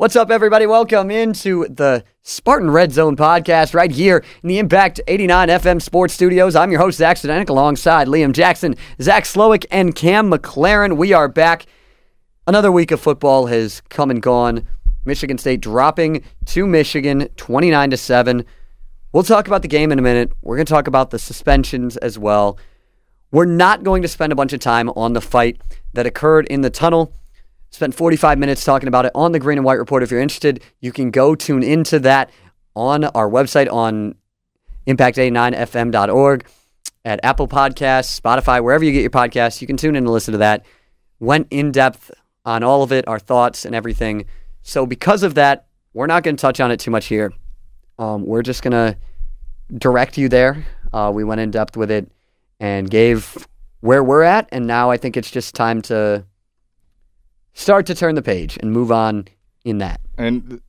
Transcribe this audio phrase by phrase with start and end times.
[0.00, 0.64] What's up, everybody?
[0.64, 6.14] Welcome into the Spartan Red Zone podcast right here in the Impact 89 FM Sports
[6.14, 6.56] Studios.
[6.56, 10.96] I'm your host, Zach Stanek, alongside Liam Jackson, Zach Slowick, and Cam McLaren.
[10.96, 11.66] We are back.
[12.46, 14.66] Another week of football has come and gone.
[15.04, 18.46] Michigan State dropping to Michigan 29 to 7.
[19.12, 20.32] We'll talk about the game in a minute.
[20.40, 22.58] We're going to talk about the suspensions as well.
[23.32, 25.60] We're not going to spend a bunch of time on the fight
[25.92, 27.12] that occurred in the tunnel.
[27.70, 30.02] Spent 45 minutes talking about it on the Green and White Report.
[30.02, 32.30] If you're interested, you can go tune into that
[32.74, 34.16] on our website on
[34.86, 36.46] impact89fm.org,
[37.04, 39.60] at Apple Podcasts, Spotify, wherever you get your podcasts.
[39.60, 40.64] You can tune in and listen to that.
[41.18, 42.10] Went in depth
[42.44, 44.26] on all of it, our thoughts and everything.
[44.62, 47.32] So, because of that, we're not going to touch on it too much here.
[47.98, 48.96] Um, we're just going to
[49.76, 50.64] direct you there.
[50.92, 52.10] Uh, we went in depth with it
[52.58, 53.46] and gave
[53.80, 54.48] where we're at.
[54.52, 56.24] And now I think it's just time to
[57.54, 59.28] start to turn the page and move on
[59.64, 60.00] in that.
[60.16, 60.60] And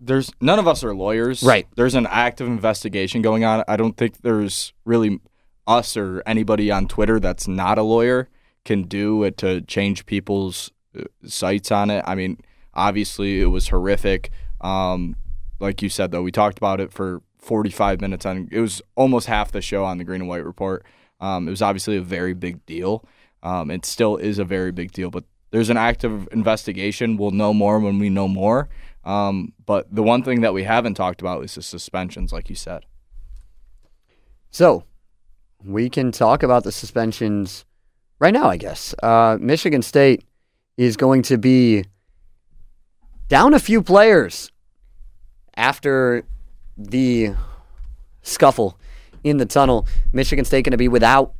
[0.00, 1.42] there's none of us are lawyers.
[1.42, 1.66] Right.
[1.76, 3.64] There's an active investigation going on.
[3.68, 5.20] I don't think there's really
[5.66, 8.28] us or anybody on Twitter that's not a lawyer
[8.64, 12.04] can do it to change people's uh, sights on it.
[12.06, 12.38] I mean,
[12.74, 14.30] obviously it was horrific.
[14.60, 15.16] Um,
[15.58, 19.28] like you said though, we talked about it for 45 minutes on it was almost
[19.28, 20.84] half the show on the Green and White report.
[21.20, 23.04] Um, it was obviously a very big deal.
[23.42, 25.24] Um, it still is a very big deal, but
[25.56, 27.16] there's an active investigation.
[27.16, 28.68] We'll know more when we know more.
[29.04, 32.54] Um, but the one thing that we haven't talked about is the suspensions, like you
[32.54, 32.84] said.
[34.50, 34.84] So
[35.64, 37.64] we can talk about the suspensions
[38.18, 38.94] right now, I guess.
[39.02, 40.24] Uh, Michigan State
[40.76, 41.86] is going to be
[43.28, 44.52] down a few players
[45.56, 46.26] after
[46.76, 47.30] the
[48.20, 48.78] scuffle
[49.24, 49.88] in the tunnel.
[50.12, 51.32] Michigan State going to be without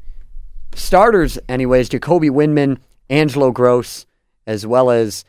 [0.74, 1.90] starters, anyways.
[1.90, 2.78] Jacoby Windmon,
[3.10, 4.06] Angelo Grose,
[4.46, 5.24] as well as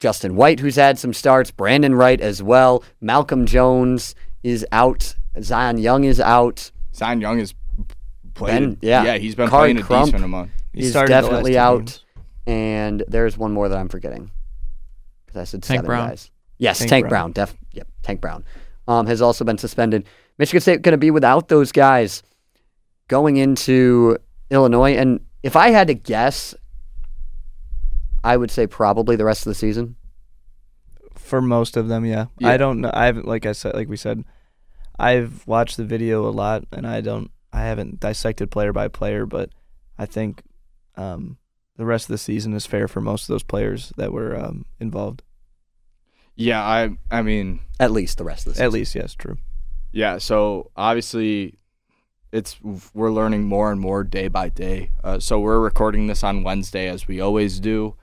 [0.00, 2.84] Justin White, who's had some starts, Brandon Wright as well.
[3.00, 5.14] Malcolm Jones is out.
[5.40, 6.70] Zion Young is out.
[6.94, 7.54] Zion Young is
[8.34, 8.50] played.
[8.60, 9.04] Ben- yeah.
[9.04, 10.06] yeah, he's been Kari playing a Crump.
[10.06, 10.50] decent amount.
[10.72, 11.78] He's started the last definitely out.
[11.78, 12.04] games.
[12.46, 14.30] And there's one more that I'm forgetting.
[15.26, 16.08] Because I said Tank seven Brown.
[16.08, 16.30] guys.
[16.58, 17.32] Yes, Tank, Tank Brown.
[17.32, 17.46] Brown.
[17.46, 18.44] Def, yep, Tank Brown
[18.86, 20.04] um, has also been suspended.
[20.38, 22.22] Michigan State going to be without those guys
[23.08, 24.16] going into
[24.50, 24.96] Illinois.
[24.96, 26.54] And if I had to guess,
[28.24, 29.96] I would say probably the rest of the season.
[31.14, 32.26] For most of them, yeah.
[32.38, 32.48] Yeah.
[32.48, 32.90] I don't know.
[32.92, 34.24] I haven't, like I said, like we said,
[34.98, 39.26] I've watched the video a lot, and I don't, I haven't dissected player by player,
[39.26, 39.50] but
[39.98, 40.42] I think
[40.96, 41.38] um,
[41.76, 44.64] the rest of the season is fair for most of those players that were um,
[44.80, 45.22] involved.
[46.34, 48.64] Yeah, I I mean, At least the rest of the season.
[48.66, 49.38] At least, yes, true.
[49.92, 50.18] yeah.
[50.18, 51.57] So obviously,
[52.32, 52.58] it's
[52.94, 54.90] we're learning more and more day by day.
[55.02, 57.94] Uh, so we're recording this on Wednesday, as we always do.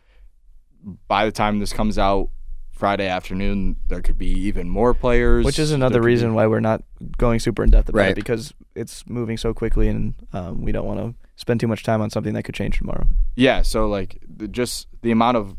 [1.08, 2.30] By the time this comes out
[2.72, 5.46] Friday afternoon, there could be even more players.
[5.46, 6.84] Which is another could be- reason why we're not
[7.18, 8.12] going super in depth about Right.
[8.12, 11.84] it because it's moving so quickly, and um, we don't want to spend too much
[11.84, 13.08] time on something that could change tomorrow.
[13.36, 14.18] Yeah, so like
[14.52, 15.56] just the amount of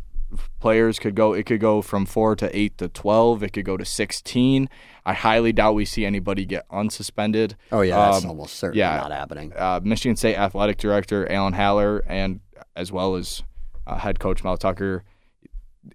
[0.60, 1.32] players could go.
[1.32, 3.42] It could go from four to eight to twelve.
[3.42, 4.69] It could go to sixteen.
[5.04, 7.54] I highly doubt we see anybody get unsuspended.
[7.70, 8.97] Oh, yeah, that's Um, almost certainly yeah.
[8.97, 9.53] not happening.
[9.56, 12.41] Uh, Michigan State athletic director Alan Haller, and
[12.75, 13.42] as well as
[13.86, 15.04] uh, head coach Mel Tucker,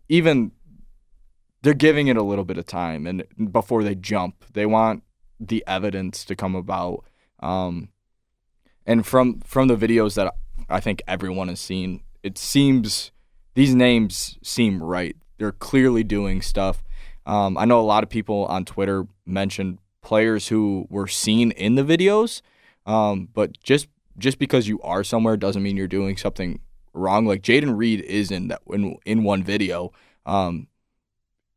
[0.07, 0.51] even
[1.61, 4.45] they're giving it a little bit of time and before they jump.
[4.53, 5.03] They want
[5.39, 7.03] the evidence to come about.
[7.39, 7.89] Um,
[8.85, 10.33] and from from the videos that
[10.69, 13.11] I think everyone has seen, it seems
[13.53, 15.15] these names seem right.
[15.37, 16.83] They're clearly doing stuff.
[17.25, 21.75] Um, I know a lot of people on Twitter mentioned players who were seen in
[21.75, 22.41] the videos,
[22.85, 26.59] um, but just just because you are somewhere doesn't mean you're doing something
[26.93, 27.25] wrong.
[27.25, 29.91] Like Jayden Reed is in that in, in one video.
[30.25, 30.67] Um,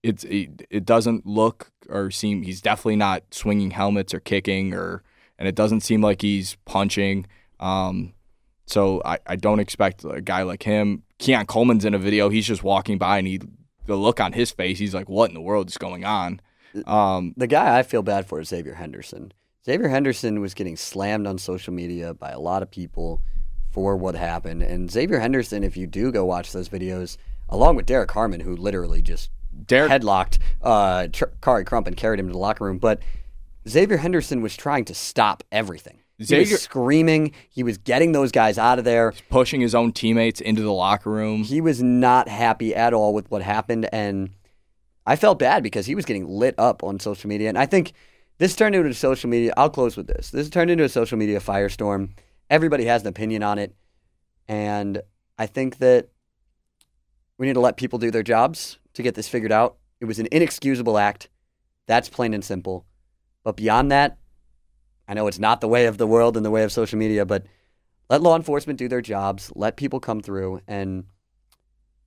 [0.03, 5.03] it's it, it doesn't look or seem he's definitely not swinging helmets or kicking or
[5.39, 7.27] and it doesn't seem like he's punching.
[7.61, 8.14] Um,
[8.67, 11.03] so I, I don't expect a guy like him.
[11.19, 12.29] Keon Coleman's in a video.
[12.29, 13.41] He's just walking by and he
[13.87, 14.79] the look on his face.
[14.79, 16.41] He's like, "What in the world is going on?"
[16.87, 19.33] Um, The guy I feel bad for is Xavier Henderson.
[19.65, 23.21] Xavier Henderson was getting slammed on social media by a lot of people
[23.71, 24.63] for what happened.
[24.63, 27.17] And Xavier Henderson, if you do go watch those videos,
[27.49, 29.31] along with Derek Harmon, who literally just
[29.67, 33.01] Derek headlocked uh, Tr- Khary Crump and carried him to the locker room, but
[33.69, 35.99] Xavier Henderson was trying to stop everything.
[36.29, 37.33] He was screaming.
[37.51, 39.13] He was getting those guys out of there.
[39.31, 41.43] pushing his own teammates into the locker room.
[41.45, 44.31] He was not happy at all with what happened, and
[45.07, 47.49] I felt bad because he was getting lit up on social media.
[47.49, 47.93] And I think
[48.39, 49.53] this turned into a social media.
[49.57, 50.31] I'll close with this.
[50.31, 52.11] This turned into a social media firestorm.
[52.51, 53.75] Everybody has an opinion on it,
[54.49, 55.03] and
[55.39, 56.09] I think that
[57.39, 58.79] we need to let people do their jobs.
[58.95, 59.77] to get this figured out.
[60.01, 61.29] It was an inexcusable act.
[61.87, 62.87] That's plain and simple.
[63.43, 64.19] But beyond that,
[65.07, 67.25] I know it's not the way of the world and the way of social media,
[67.25, 67.47] but
[68.09, 71.05] let law enforcement do their jobs, let people come through, and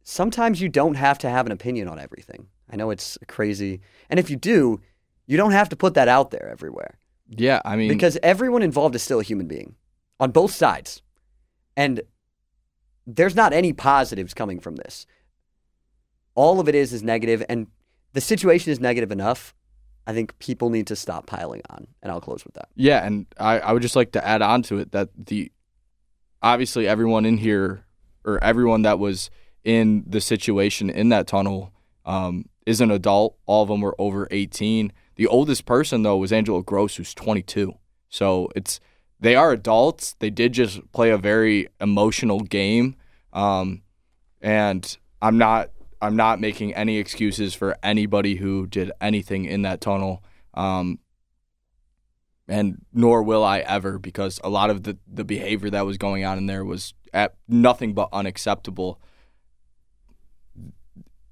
[0.04, 2.48] sometimes you don't have to have an opinion on everything.
[2.72, 3.82] I know it's crazy.
[4.10, 4.82] And if you do,
[5.26, 6.98] you don't have to put that out there everywhere
[7.30, 9.76] Yeah, I mean, because everyone involved is still a human being
[10.20, 11.02] on both sides.
[11.76, 12.02] And
[13.06, 15.06] there's not any positives coming from this.
[16.36, 17.68] All of it is is negative and
[18.14, 19.54] the situation is negative enough.
[20.08, 21.86] I think people need to stop piling on.
[22.02, 22.70] And I'll close with that.
[22.76, 25.52] Yeah, and I, I would just like to add on to it that the
[26.42, 27.84] obviously everyone in here
[28.24, 29.30] or everyone that was
[29.66, 31.74] in the situation in that tunnel
[32.06, 33.38] um, is an adult.
[33.46, 34.94] All of them were over 18.
[35.18, 37.78] The oldest person though was Angelo Grose, who's 22.
[38.08, 38.80] So it's
[39.20, 40.16] they are adults.
[40.20, 42.96] They did just play a very emotional game,
[43.34, 43.82] um,
[44.42, 45.72] and I'm not
[46.02, 50.24] I'm not making any excuses for anybody who did anything in that tunnel.
[50.54, 51.00] Um,
[52.48, 56.24] and nor will I ever because a lot of the, the behavior that was going
[56.24, 59.02] on in there was at nothing but unacceptable.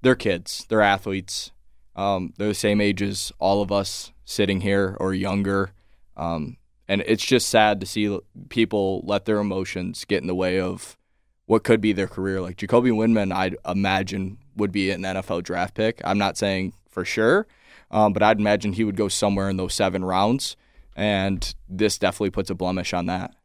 [0.01, 1.51] They're kids, they're athletes,
[1.95, 5.71] um, they're the same age as all of us sitting here or younger.
[6.17, 6.57] Um,
[6.87, 8.19] and it's just sad to see
[8.49, 10.97] people let their emotions get in the way of
[11.45, 12.41] what could be their career.
[12.41, 16.01] Like Jacoby Windmon, I'd imagine would be an NFL draft pick.
[16.03, 17.47] I'm not saying for sure,
[17.91, 20.55] um, but I'd imagine he would go somewhere in those seven rounds.
[20.95, 23.35] And this definitely puts a blemish on that.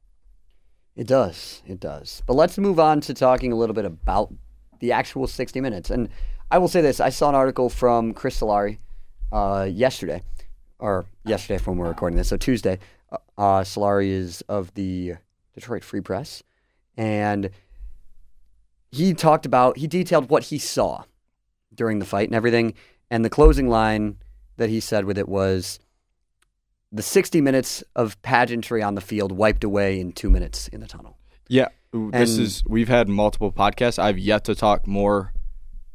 [0.97, 1.63] It does.
[1.67, 2.23] It does.
[2.27, 4.33] But let's move on to talking a little bit about
[4.81, 5.91] the actual 60 minutes.
[5.91, 6.09] And
[6.51, 8.79] I will say this I saw an article from Chris Solari
[9.33, 10.23] uh, yesterday,
[10.79, 12.79] or yesterday from when we're recording this, so Tuesday.
[13.11, 15.15] Uh, uh, Solari is of the
[15.55, 16.43] Detroit Free Press.
[16.97, 17.51] And
[18.91, 21.05] he talked about, he detailed what he saw
[21.75, 22.75] during the fight and everything.
[23.11, 24.17] And the closing line
[24.57, 25.79] that he said with it was
[26.93, 30.87] the 60 minutes of pageantry on the field wiped away in two minutes in the
[30.87, 31.17] tunnel.
[31.49, 33.99] Yeah, this is we've had multiple podcasts.
[33.99, 35.33] I've yet to talk more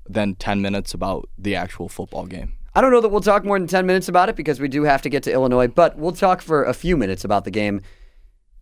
[0.06, 2.56] than ten minutes about the actual football game.
[2.76, 4.84] I don't know that we'll talk more than 10 minutes about it because we do
[4.84, 7.80] have to get to Illinois, but we'll talk for a few minutes about the game.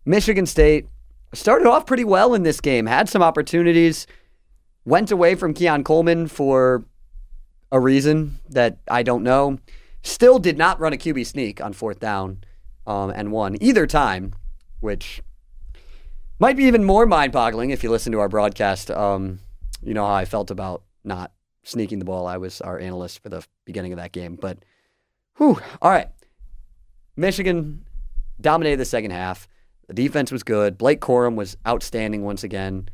[0.04, 0.86] Michigan State
[1.32, 4.06] started off pretty well in this game, had some opportunities,
[4.84, 6.84] went away from Keon Coleman for
[7.72, 9.58] a reason that I don't know.
[10.02, 12.44] Still did not run a QB sneak on fourth down
[12.86, 14.34] um, and won either time,
[14.80, 15.22] which
[16.38, 18.90] might be even more mind boggling if you listen to our broadcast.
[18.90, 19.40] Um,
[19.82, 21.32] you know how I felt about not
[21.62, 22.26] sneaking the ball.
[22.26, 24.36] I was our analyst for the beginning of that game.
[24.36, 24.58] But,
[25.36, 26.08] whew, all right.
[27.16, 27.84] Michigan
[28.40, 29.48] dominated the second half.
[29.88, 30.78] The defense was good.
[30.78, 32.88] Blake Corum was outstanding once again.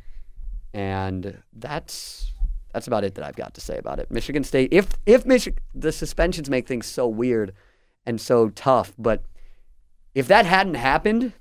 [0.72, 2.32] And that's
[2.72, 4.10] that's about it that I've got to say about it.
[4.10, 7.52] Michigan State, if if Michigan, the suspensions make things so weird
[8.06, 9.24] and so tough, but
[10.14, 11.32] if that hadn't happened,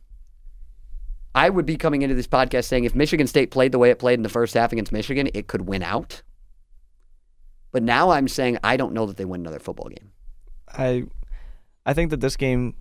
[1.34, 4.00] I would be coming into this podcast saying if Michigan State played the way it
[4.00, 6.22] played in the first half against Michigan, it could win out.
[7.72, 10.12] But now I'm saying I don't know that they win another football game.
[10.68, 11.06] I
[11.86, 12.76] I think that this game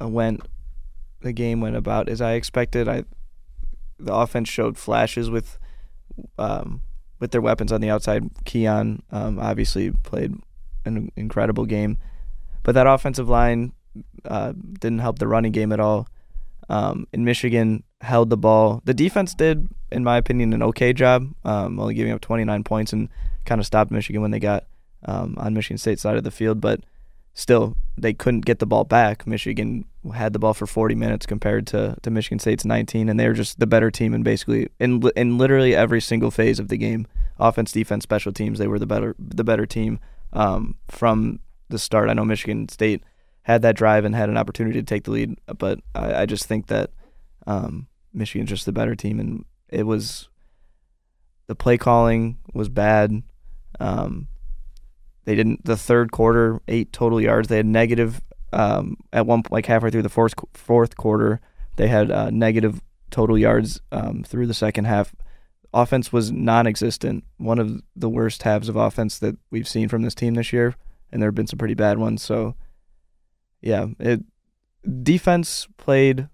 [0.00, 0.42] uh, went
[1.20, 2.88] the game went about as I expected.
[2.88, 3.04] I
[3.98, 5.58] the offense showed flashes with
[6.38, 6.80] um,
[7.20, 8.28] with their weapons on the outside.
[8.44, 10.34] Keon um, obviously played
[10.84, 11.98] an incredible game,
[12.62, 13.72] but that offensive line
[14.24, 16.08] uh, didn't help the running game at all.
[16.68, 18.80] Um, and Michigan held the ball.
[18.84, 22.92] The defense did, in my opinion, an okay job, um, only giving up 29 points
[22.92, 23.08] and
[23.44, 24.64] kind of stopped Michigan when they got
[25.04, 26.60] um, on Michigan State's side of the field.
[26.60, 26.80] But
[27.34, 29.26] still, they couldn't get the ball back.
[29.26, 33.28] Michigan had the ball for 40 minutes compared to, to Michigan State's 19, and they
[33.28, 36.76] were just the better team in basically in in literally every single phase of the
[36.76, 37.06] game.
[37.38, 39.98] Offense, defense, special teams, they were the better the better team
[40.32, 42.08] um, from the start.
[42.08, 43.02] I know Michigan State
[43.42, 46.46] had that drive and had an opportunity to take the lead, but I, I just
[46.46, 46.90] think that
[47.46, 50.28] um, Michigan's just the better team, and it was
[51.46, 53.22] the play calling was bad.
[53.80, 54.28] Um,
[55.24, 55.64] they didn't.
[55.64, 57.48] The third quarter, eight total yards.
[57.48, 58.20] They had negative
[58.52, 61.40] um, at one point like halfway through the fourth fourth quarter.
[61.76, 65.14] They had uh, negative total yards um, through the second half.
[65.72, 67.24] Offense was non-existent.
[67.36, 70.76] One of the worst halves of offense that we've seen from this team this year,
[71.10, 72.22] and there have been some pretty bad ones.
[72.22, 72.54] So,
[73.60, 74.20] yeah, it
[75.02, 76.28] defense played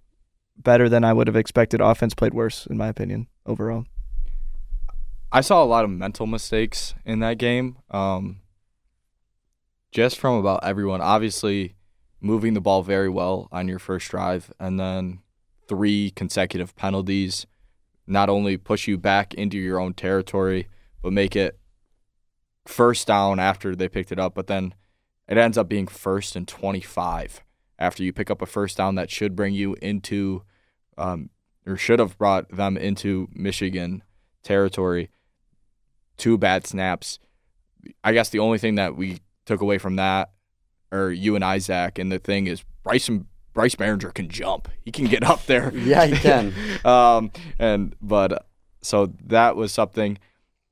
[0.57, 1.81] better than I would have expected.
[1.81, 3.87] Offense played worse, in my opinion, overall.
[5.33, 7.79] I saw a lot of mental mistakes in that game.
[7.91, 8.41] Um,
[9.91, 11.01] just from about everyone.
[11.01, 11.75] Obviously,
[12.21, 15.21] moving the ball very well on your first drive, and then
[15.69, 17.47] three consecutive penalties
[18.07, 20.69] not only push you back into your own territory,
[21.03, 21.59] but make it
[22.67, 24.75] first down after they picked it up, but then
[25.29, 27.43] it ends up being first and 25
[27.79, 30.43] after you pick up a first down that should bring you into,
[30.99, 31.31] um,
[31.67, 34.03] or should have brought them into Michigan
[34.43, 35.09] territory.
[36.17, 37.19] Two bad snaps.
[38.05, 40.30] I guess the only thing that we took away from that,
[40.92, 44.69] or you and Isaac, and the thing is Bryson Bryce Baringer can jump.
[44.85, 45.73] He can get up there.
[45.75, 46.54] Yeah, he can.
[46.85, 48.47] um, and but
[48.80, 50.19] so that was something.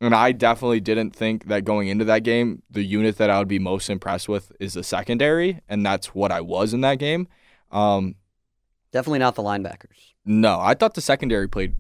[0.01, 3.49] And I definitely didn't think that going into that game, the unit that I would
[3.49, 7.27] be most impressed with is the secondary, and that's what I was in that game.
[7.73, 8.15] Um,
[8.93, 10.13] Definitely not the linebackers.
[10.25, 11.75] no, I thought the secondary played.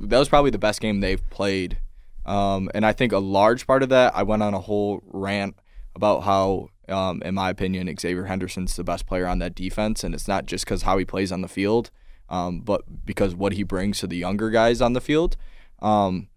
[0.00, 1.78] That was probably the best game they've played,
[2.26, 4.14] um, and I think a large part of that.
[4.16, 5.54] I went on a whole rant
[5.94, 10.14] about how, um, in my opinion, Xavier Henderson's the best player on that defense, and
[10.14, 11.90] it's not just because how he plays on the field,
[12.28, 15.36] um, but because what he brings to the younger guys on the field.
[15.80, 16.28] Um,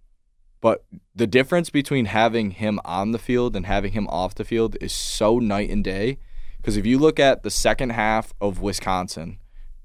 [0.61, 0.83] but
[1.13, 4.93] the difference between having him on the field and having him off the field is
[4.93, 6.17] so night and day.
[6.57, 9.37] Because if you look at the second half of Wisconsin,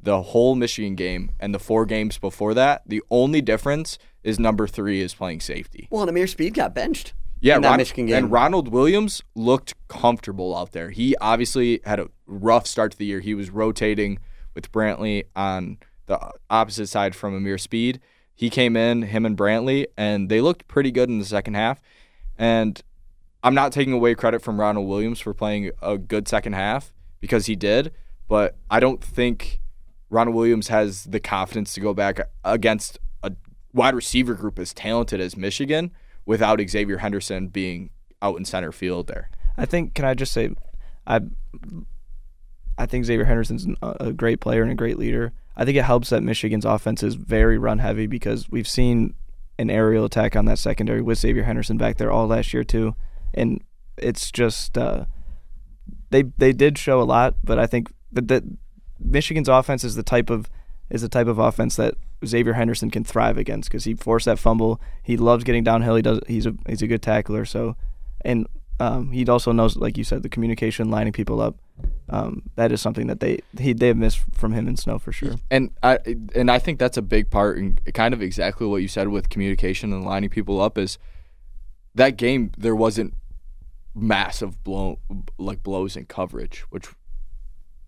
[0.02, 4.66] the whole Michigan game, and the four games before that, the only difference is number
[4.66, 5.88] three is playing safety.
[5.90, 7.12] Well, and Ameer Speed got benched.
[7.40, 8.16] Yeah, in that Ron- Michigan game.
[8.16, 10.90] and Ronald Williams looked comfortable out there.
[10.90, 13.20] He obviously had a rough start to the year.
[13.20, 14.18] He was rotating
[14.54, 16.18] with Brantley on the
[16.50, 18.00] opposite side from Ameer Speed.
[18.34, 21.80] He came in, him and Brantley, and they looked pretty good in the second half.
[22.38, 22.80] And
[23.42, 27.46] I'm not taking away credit from Ronald Williams for playing a good second half because
[27.46, 27.92] he did,
[28.28, 29.60] but I don't think
[30.08, 33.32] Ronald Williams has the confidence to go back against a
[33.72, 35.92] wide receiver group as talented as Michigan
[36.30, 37.90] without Xavier Henderson being
[38.22, 39.30] out in center field there.
[39.56, 39.94] I think.
[39.94, 40.50] Can I just say,
[41.04, 41.22] I
[42.78, 45.32] I think Xavier Henderson's a great player and a great leader.
[45.56, 49.14] I think it helps that Michigan's offense is very run heavy because we've seen
[49.58, 52.94] an aerial attack on that secondary with Xavier Henderson back there all last year too,
[53.34, 53.60] and
[53.96, 55.06] it's just uh,
[56.10, 58.44] they they did show a lot, but I think that, that
[59.00, 60.48] Michigan's offense is the type of
[60.90, 64.38] is the type of offense that Xavier Henderson can thrive against because he forced that
[64.38, 64.80] fumble.
[65.02, 65.96] He loves getting downhill.
[65.96, 66.20] He does.
[66.26, 67.44] He's a he's a good tackler.
[67.44, 67.76] So,
[68.22, 68.46] and
[68.80, 71.56] um, he also knows, like you said, the communication, lining people up.
[72.08, 75.12] Um, that is something that they he they have missed from him in snow for
[75.12, 75.34] sure.
[75.50, 75.98] And I
[76.34, 79.28] and I think that's a big part and kind of exactly what you said with
[79.28, 80.98] communication and lining people up is
[81.94, 83.14] that game there wasn't
[83.94, 84.98] massive blow
[85.38, 86.88] like blows in coverage, which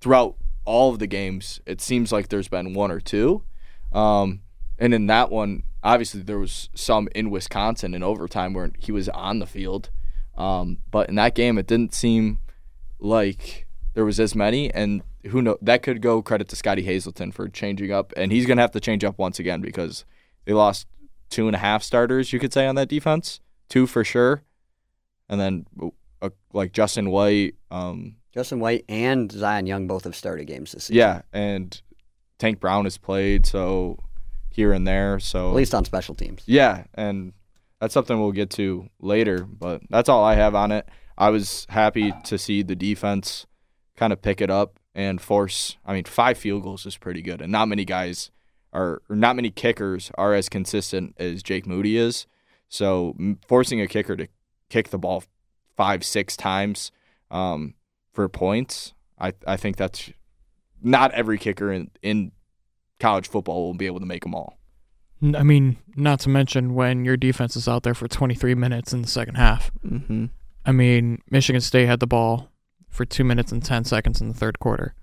[0.00, 3.42] throughout all of the games it seems like there's been one or two.
[3.94, 4.40] Um,
[4.78, 9.08] and in that one, obviously there was some in Wisconsin in overtime where he was
[9.10, 9.90] on the field.
[10.36, 12.40] Um, but in that game, it didn't seem
[12.98, 14.72] like there was as many.
[14.72, 18.46] And who know that could go credit to Scottie Hazelton for changing up, and he's
[18.46, 20.04] gonna have to change up once again because
[20.44, 20.86] they lost
[21.30, 24.42] two and a half starters, you could say, on that defense, two for sure,
[25.28, 25.66] and then
[26.20, 30.84] uh, like Justin White, um, Justin White and Zion Young both have started games this
[30.84, 30.96] season.
[30.96, 31.80] yeah, and
[32.42, 34.00] Tank Brown has played so
[34.50, 36.42] here and there, so At least on special teams.
[36.44, 37.34] Yeah, and
[37.80, 40.88] that's something we'll get to later, but that's all I have on it.
[41.16, 43.46] I was happy to see the defense
[43.96, 45.76] kind of pick it up and force.
[45.86, 48.32] I mean, five field goals is pretty good, and not many guys
[48.72, 52.26] are, or not many kickers are as consistent as Jake Moody is.
[52.68, 53.14] So
[53.46, 54.26] forcing a kicker to
[54.68, 55.22] kick the ball
[55.76, 56.90] five, six times
[57.30, 57.74] um,
[58.12, 60.10] for points, I I think that's
[60.82, 62.32] not every kicker in in
[63.00, 64.58] college football will be able to make them all.
[65.22, 69.02] I mean, not to mention when your defense is out there for 23 minutes in
[69.02, 69.70] the second half.
[69.86, 70.26] Mm-hmm.
[70.66, 72.50] I mean, Michigan State had the ball
[72.88, 74.94] for two minutes and 10 seconds in the third quarter.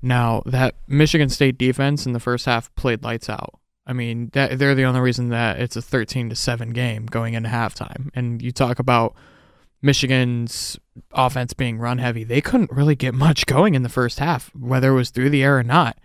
[0.00, 3.60] Now, that Michigan State defense in the first half played lights out.
[3.86, 7.34] I mean, that, they're the only reason that it's a 13 to 7 game going
[7.34, 8.10] into halftime.
[8.14, 9.14] And you talk about
[9.82, 10.78] Michigan's
[11.12, 12.24] offense being run heavy.
[12.24, 15.42] They couldn't really get much going in the first half, whether it was through the
[15.42, 15.98] air or not.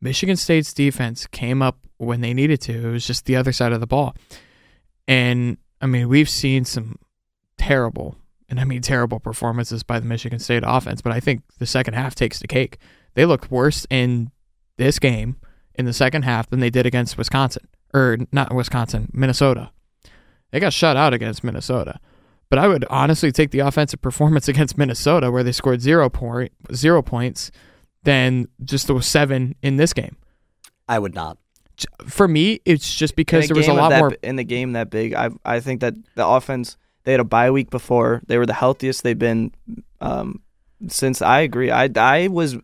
[0.00, 2.88] Michigan State's defense came up when they needed to.
[2.88, 4.14] It was just the other side of the ball.
[5.06, 6.96] And I mean, we've seen some
[7.56, 8.16] terrible,
[8.48, 11.94] and I mean terrible performances by the Michigan State offense, but I think the second
[11.94, 12.78] half takes the cake.
[13.14, 14.30] They looked worse in
[14.76, 15.36] this game
[15.74, 19.70] in the second half than they did against Wisconsin, or not Wisconsin, Minnesota.
[20.50, 22.00] They got shut out against Minnesota.
[22.50, 26.52] But I would honestly take the offensive performance against Minnesota, where they scored zero point
[26.74, 27.50] zero points,
[28.04, 30.16] than just the seven in this game.
[30.88, 31.38] I would not.
[32.06, 34.16] For me, it's just because there was a lot that more.
[34.22, 35.14] in the game that big.
[35.14, 38.22] I I think that the offense they had a bye week before.
[38.26, 39.52] They were the healthiest they've been
[40.00, 40.42] um,
[40.88, 41.22] since.
[41.22, 41.70] I agree.
[41.70, 42.56] I I was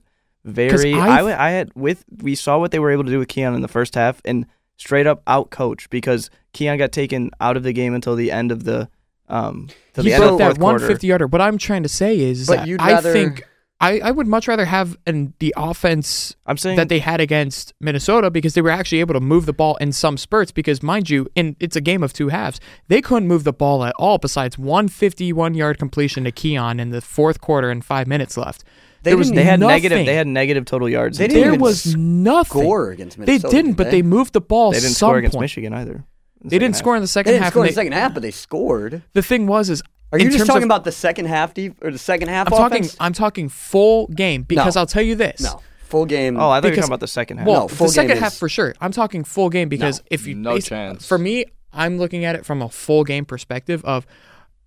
[0.44, 0.94] very.
[0.94, 3.62] I, I've- had with we saw what they were able to do with Keon in
[3.62, 7.72] the first half and straight up out coach because Keon got taken out of the
[7.72, 8.88] game until the end of the
[9.28, 10.74] um, to he the end of broke the that fourth quarter.
[10.74, 11.26] 150 yarder.
[11.26, 13.42] What I'm trying to say is But that you'd I think
[13.80, 17.74] I, I would much rather have an, the offense I'm saying that they had against
[17.80, 20.52] Minnesota because they were actually able to move the ball in some spurts.
[20.52, 23.84] Because mind you, in it's a game of two halves, they couldn't move the ball
[23.84, 24.18] at all.
[24.18, 28.64] Besides one 51 yard completion to Keon in the fourth quarter and five minutes left.
[29.02, 29.74] They was they had nothing.
[29.74, 30.06] negative.
[30.06, 31.18] They had negative total yards.
[31.18, 32.62] They didn't there even was nothing.
[32.62, 33.54] Score against They Minnesota.
[33.54, 34.70] didn't, but they moved the ball.
[34.70, 35.42] They didn't some score against point.
[35.42, 36.04] Michigan either.
[36.44, 37.52] In the They didn't second score in the second They second didn't half.
[37.52, 39.02] score in and the they- second half, but they scored.
[39.14, 39.82] The thing was, is
[40.12, 42.56] Are you just talking of- about the second half deep or the second half I'm
[42.56, 42.88] talking.
[43.00, 44.82] I'm talking full game because No.
[44.82, 45.40] I'll tell you this.
[45.40, 46.38] no, full game.
[46.38, 47.46] Oh, I thought you were talking about the second half.
[47.48, 48.74] Well, No, full the second game half is- for sure.
[48.80, 51.06] I'm talking full game because if you No chance.
[51.06, 54.06] For me, I'm looking at it from a full game perspective of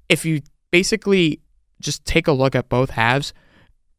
[0.09, 0.41] if you
[0.71, 1.39] basically
[1.79, 3.33] just take a look at both halves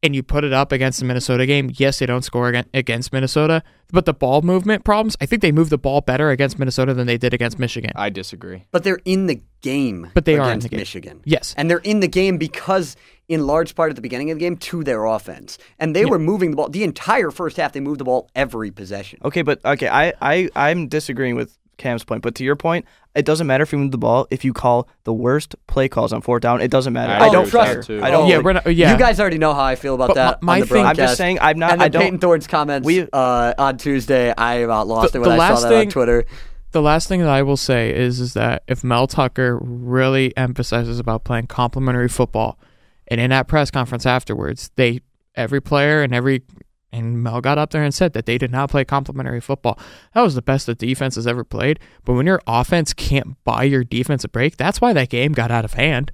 [0.01, 1.71] and you put it up against the Minnesota game.
[1.75, 5.17] Yes, they don't score against Minnesota, but the ball movement problems.
[5.19, 7.91] I think they moved the ball better against Minnesota than they did against Michigan.
[7.95, 8.65] I disagree.
[8.71, 10.09] but they're in the game.
[10.13, 10.79] But they are in the game.
[10.79, 11.21] Michigan.
[11.25, 11.53] Yes.
[11.57, 12.95] and they're in the game because,
[13.27, 16.17] in large part, at the beginning of the game, to their offense, and they were
[16.19, 17.73] moving the ball the entire first half.
[17.73, 19.19] They moved the ball every possession.
[19.25, 23.25] Okay, but okay, I, I I'm disagreeing with Cam's point, but to your point, it
[23.25, 24.27] doesn't matter if you move the ball.
[24.29, 27.11] If you call the worst play calls on fourth down, it doesn't matter.
[27.13, 28.01] I I, don't trust too.
[28.03, 28.27] I don't.
[28.27, 28.91] yeah, like- we're not, yeah.
[28.91, 30.43] You guys already know how I feel about But that.
[30.43, 31.39] my- on my the thing- I'm just saying.
[31.41, 31.71] I'm not.
[31.71, 32.01] And then I don't.
[32.03, 35.55] Payton Thorne's comments we- uh, on Tuesday, I about lost The- it when the I
[35.55, 36.25] saw that thing- on Twitter.
[36.71, 40.99] the last thing that I will say is is that if Mel Tucker really emphasizes
[40.99, 42.59] about playing complementary football,
[43.07, 44.99] and in that press conference afterwards, they
[45.35, 46.43] every player and every
[46.91, 49.77] and Mel got up there and said that they did not play complementary football.
[50.13, 51.79] That was the best the defense has ever played.
[52.03, 55.51] But when your offense can't buy your defense a break, that's why that game got
[55.51, 56.11] out of hand.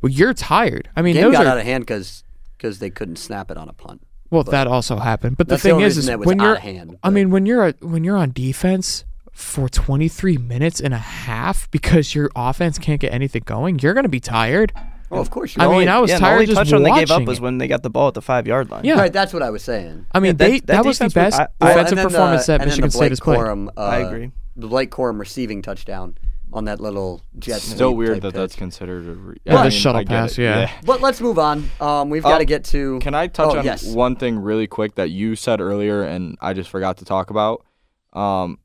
[0.00, 0.88] Well, you're tired.
[0.94, 2.24] I mean, Game those got are out of hand because
[2.56, 4.02] because they couldn't snap it on a punt.
[4.30, 5.36] well, that also happened.
[5.36, 7.68] But the That's the thing is, is when you're, of hand, I mean, when you're
[7.68, 13.00] a, when you're on defense for 23 minutes and a half because your offense can't
[13.00, 14.72] get anything going, you're going to be tired.
[15.14, 15.56] Well, of course.
[15.58, 17.22] I You're mean, only, I was yeah, tired the only just touchdown they gave up
[17.24, 17.42] was it.
[17.42, 18.84] when they got the ball at the five yard line.
[18.84, 18.94] Yeah.
[18.98, 19.12] right.
[19.12, 20.06] That's what I was saying.
[20.12, 21.74] I mean, Yeah, they, that- that, that was the defense was- best I- I- Well,
[21.84, 23.38] defensive the- performance that Michigan State Blake has played.
[23.38, 24.30] Corum, uh, I agree.
[24.56, 26.16] The Blake Corum receiving touchdown
[26.52, 27.60] on that little jet.
[27.60, 28.34] Still weird type that pitch.
[28.40, 29.14] that's considered a.
[29.14, 30.70] Re- Yeah, I the mean, shuttle I pass, it, yeah.
[30.86, 31.68] But let's move on.
[31.80, 32.98] Um, we've got to Um, get to.
[33.00, 33.84] Can I touch Oh, on yes.
[33.84, 37.64] one thing really quick that you said earlier and I just forgot to talk about?
[38.12, 38.58] Um,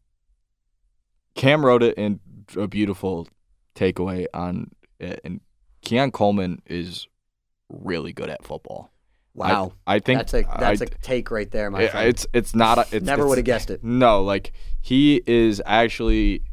[1.35, 2.19] Cam wrote it in
[2.57, 3.27] a beautiful
[3.75, 5.39] takeaway on it, and
[5.81, 7.07] Keon Coleman is
[7.69, 8.91] really good at football.
[9.33, 12.09] Wow, I, think that's a that's I- a take right there, my it- friend.
[12.09, 13.83] it's it's not a, it's, Never would have guessed it.
[13.83, 16.43] No, like he is actually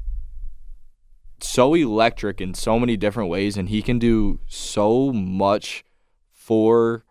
[1.40, 5.84] so electric in so many different ways, and he can do so much
[6.30, 7.04] for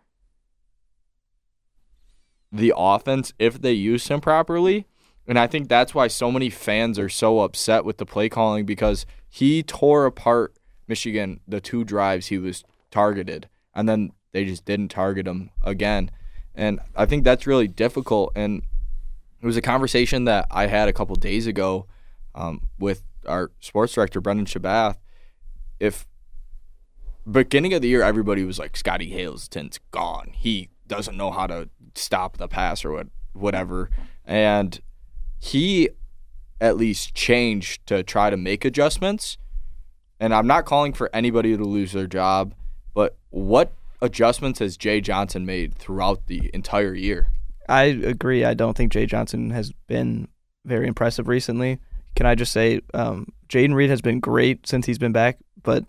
[2.50, 4.86] the offense if they use him properly.
[5.28, 8.64] And I think that's why so many fans are so upset with the play calling
[8.64, 10.54] because he tore apart
[10.88, 16.10] Michigan the two drives he was targeted, and then they just didn't target him again.
[16.54, 18.32] And I think that's really difficult.
[18.34, 18.62] And
[19.42, 21.86] it was a conversation that I had a couple days ago
[22.34, 24.96] um, with our sports director Brendan Shabath.
[25.78, 26.06] If
[27.30, 31.68] beginning of the year everybody was like Scottie Hazelton's gone, he doesn't know how to
[31.94, 33.90] stop the pass or what whatever,
[34.24, 34.80] and
[35.38, 35.90] he
[36.60, 39.36] at least changed to try to make adjustments.
[40.20, 42.54] And I'm not calling for anybody to lose their job,
[42.94, 47.28] but what adjustments has Jay Johnson made throughout the entire year?
[47.68, 48.44] I agree.
[48.44, 50.28] I don't think Jay Johnson has been
[50.64, 51.78] very impressive recently.
[52.14, 55.84] Can I just say, um, Jayden Reed has been great since he's been back, but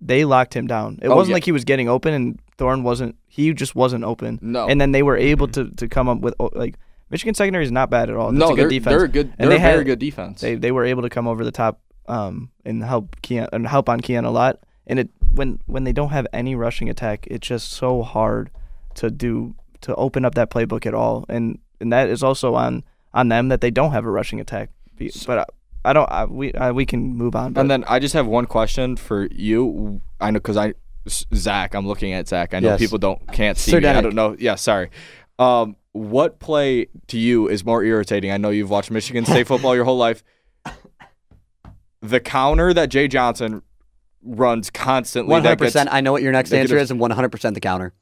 [0.00, 0.98] they locked him down.
[1.02, 1.34] It Oh, wasn't yeah.
[1.34, 3.16] like he was getting open and Thorne wasn't.
[3.28, 4.38] He just wasn't open.
[4.42, 4.66] No.
[4.66, 6.76] And then they were able to, to come up with oh, like
[7.10, 8.32] Michigan secondary is not bad at all.
[8.32, 8.96] That's no, a good they're, defense.
[8.96, 9.26] they're a good.
[9.38, 10.40] And They're they a very had- good defense.
[10.40, 13.88] They they were able to come over the top um, and help Keon and help
[13.88, 14.58] on Keon a lot.
[14.86, 18.50] And it when when they don't have any rushing attack, it's just so hard
[18.96, 21.24] to do to open up that playbook at all.
[21.28, 22.82] And and that is also on
[23.14, 24.70] on them that they don't have a rushing attack.
[25.26, 25.44] But I,
[25.84, 26.10] I don't.
[26.10, 27.52] I, we I, we can move on.
[27.52, 30.00] But and then I just have one question for you.
[30.20, 30.74] I know because I
[31.06, 32.52] S- Zach, I'm looking at Zach.
[32.54, 32.80] I know Yes.
[32.80, 33.86] people don't can't see Sir me.
[33.88, 34.34] I don't know.
[34.38, 34.90] Yeah, sorry.
[35.38, 38.30] Um, what play to you is more irritating?
[38.32, 40.22] I know you've watched Michigan State football your whole life.
[42.00, 43.62] The counter that Jay Johnson
[44.22, 45.30] runs constantly.
[45.32, 45.88] One hundred percent.
[45.92, 47.92] I know what your next answer gets- is, and one hundred percent the counter.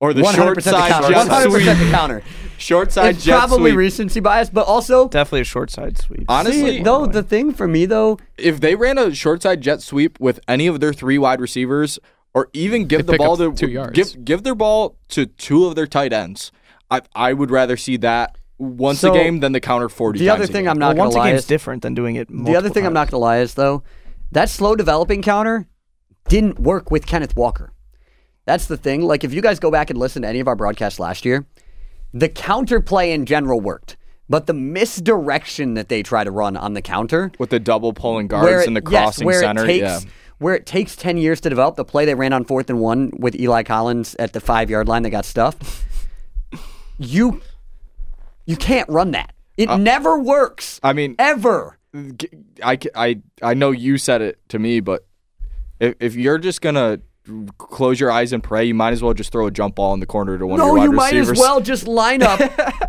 [0.00, 1.08] or the One hundred short percent the side counter.
[1.08, 2.22] jet One hundred percent the counter.
[2.58, 3.78] Short side It's jet probably sweep.
[3.78, 6.24] recency bias, but also definitely a short side sweep.
[6.28, 9.82] Honestly, See, though the thing for me though, if they ran a short side jet
[9.82, 11.98] sweep with any of their three wide receivers,
[12.34, 13.92] or even give the ball to two yards.
[13.94, 16.52] give give their ball to two of their tight ends,
[16.90, 20.18] I I would rather see that once So, a game than the counter forty.
[20.20, 20.70] the times other a thing game.
[20.70, 22.28] I'm not well, gonna once a lie game's is different than doing it.
[22.30, 23.82] the other thing I'm not gonna lie is though,
[24.30, 25.66] that slow developing counter
[26.28, 27.72] didn't work with Kenneth Walker.
[28.44, 29.02] That's the thing.
[29.02, 31.46] Like, if you guys go back and listen to any of our broadcasts last year,
[32.12, 33.96] the counterplay in general worked,
[34.28, 38.26] but the misdirection that they try to run on the counter, with the double pulling
[38.28, 39.64] guards it- and the yes, crossing where center.
[39.64, 40.00] it takes, yeah.
[40.38, 43.10] where it takes ten years to develop the play they ran on fourth and one
[43.18, 45.62] with Eli Collins at the five yard line that got stuffed.
[46.98, 47.40] you,
[48.46, 49.32] you can't run that.
[49.56, 50.80] It never works.
[50.82, 51.78] Uh, I mean, ever.
[52.64, 55.06] I, I, I know you said it to me, but
[55.78, 57.00] if, if you're just gonna
[57.58, 60.00] close your eyes and pray, you might as well just throw a jump ball in
[60.00, 61.38] the corner to one of No, your wide you might receivers.
[61.38, 62.40] as well just line up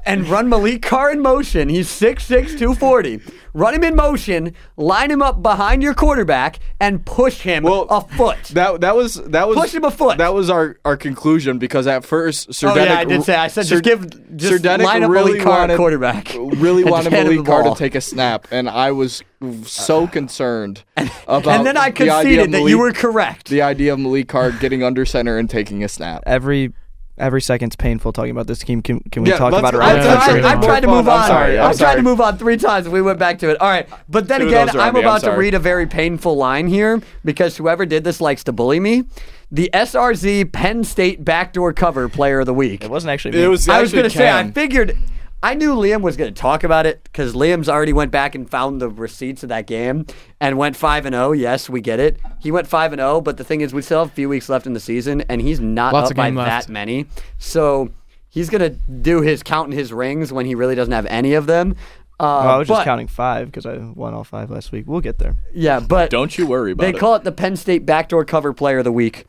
[0.06, 1.70] and run Maliq Carr in motion.
[1.70, 3.22] He's 6'6", 240.
[3.54, 8.02] Run him in motion, line him up behind your quarterback, and push him Well, a
[8.02, 8.44] foot.
[8.46, 10.18] That that was that was Push him a foot.
[10.18, 13.36] That was our, our conclusion because at first Sir oh, yeah, I did say.
[13.36, 16.34] I said Sir- just give, just Sir Denick line up really Maliq Carr wanted, quarterback.
[16.34, 19.22] Really wanted just hand him Maliq Carr to take a snap, and I was
[19.66, 21.48] so concerned about.
[21.48, 23.50] And then I the idea of conceded that you were Malik- correct.
[23.50, 26.24] the idea of Maliq Carr getting under center and taking a snap.
[26.26, 26.74] Every
[27.18, 28.82] every second's painful talking about this team.
[28.82, 30.16] Can, can we Yeah, talk about it I've, right Yeah, now?
[30.16, 30.46] that's.
[30.46, 30.96] I've More tried to fun.
[30.98, 31.28] move I'm on.
[31.28, 32.90] sorry, I'm I've tried to move on three times.
[32.90, 33.62] We went back to it.
[33.62, 35.00] All right, but then Two again, those are on I'm me.
[35.02, 38.52] I'm about to read a very painful line here because whoever did this likes to
[38.52, 39.04] bully me.
[39.52, 42.84] The SRZ Penn State backdoor cover player of the week.
[42.84, 43.38] It wasn't actually.
[43.38, 43.44] Me.
[43.44, 43.70] It was.
[43.70, 44.98] I was going to say, I figured,
[45.44, 48.50] I knew Liam was going to talk about it because Liam's already went back and
[48.50, 50.06] found the receipts of that game
[50.40, 51.34] and went five and zero.
[51.34, 52.18] Yes, we get it.
[52.40, 54.48] He went five and zero, but the thing is, we still have a few weeks
[54.48, 56.68] left in the season, and he's not Lots up by left.
[56.68, 57.08] that many.
[57.40, 57.90] So
[58.30, 61.46] he's going to do his counting his rings when he really doesn't have any of
[61.46, 61.76] them.
[62.20, 64.86] Uh, Well, I was just counting five because I won all five last week.
[64.88, 65.36] We'll get there.
[65.54, 67.00] Yeah, but Don't you worry about they it.
[67.00, 69.26] call it the Penn State backdoor cover player of the week.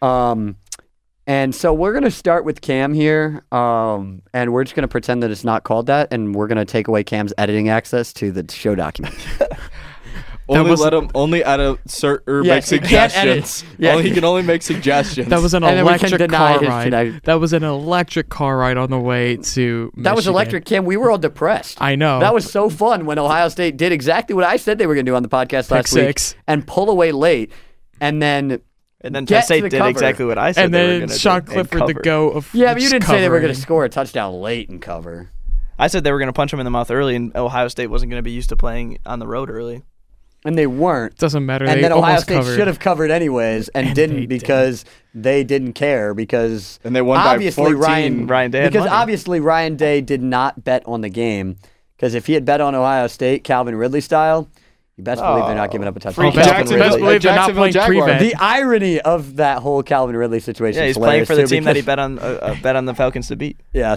[0.00, 0.56] Um,
[1.26, 3.44] and so we're going to start with Cam here.
[3.52, 6.12] Um, and we're just going to pretend that it's not called that.
[6.12, 9.14] And we're going to take away Cam's editing access to the show document.
[10.48, 13.44] only was- let him only add a cert or Yeah, make he can't edit.
[13.46, 13.64] suggestions.
[13.78, 13.92] Yeah.
[13.92, 15.28] Only, he can only make suggestions.
[15.28, 17.20] That was an And then we can electric car his ride.
[17.24, 19.92] That was an electric car ride on the way to.
[19.96, 20.84] that was electric, Cam.
[20.84, 21.82] We were all depressed.
[21.82, 22.20] I know.
[22.20, 25.06] That was so fun when Ohio State did exactly what I said they were going
[25.06, 27.50] to do on the podcast last week and pull away late.
[28.00, 28.60] And then,
[29.06, 29.90] And then Get Penn State the did cover.
[29.90, 30.66] exactly what I said.
[30.66, 32.02] and they were then gonna Sean do, and Clifford the cover.
[32.02, 32.48] go of.
[32.54, 35.30] yeah, but you didn't say they were going to score a touchdown late and cover.
[35.78, 37.88] I said they were going to punch him in the mouth early, and Ohio State
[37.88, 39.82] wasn't going to be used to playing on the road early.
[40.44, 41.14] And they weren't.
[41.14, 41.64] It Doesn't matter.
[41.66, 42.56] and they then Ohio almost State covered.
[42.56, 47.02] should have covered anyways and, And didn't they because they didn't care because and they
[47.02, 47.78] won by obviously 14.
[47.80, 48.90] Ryan Ryan Day because money.
[48.92, 51.56] obviously Ryan Day did not bet on the game
[51.96, 54.48] because if he had bet on Ohio State Calvin Ridley style,
[54.96, 56.26] you best believe they're not giving up a touchdown.
[56.26, 58.02] Oh, Free best, Calvin best believe they're not Jacksonville playing Jaguars.
[58.04, 58.20] prevent.
[58.20, 60.80] The irony of that whole Calvin Ridley situation.
[60.80, 62.18] Yeah, he's playing for the too, team that he bet on.
[62.18, 63.60] Uh, uh, bet on the Falcons to beat.
[63.72, 63.96] Yeah,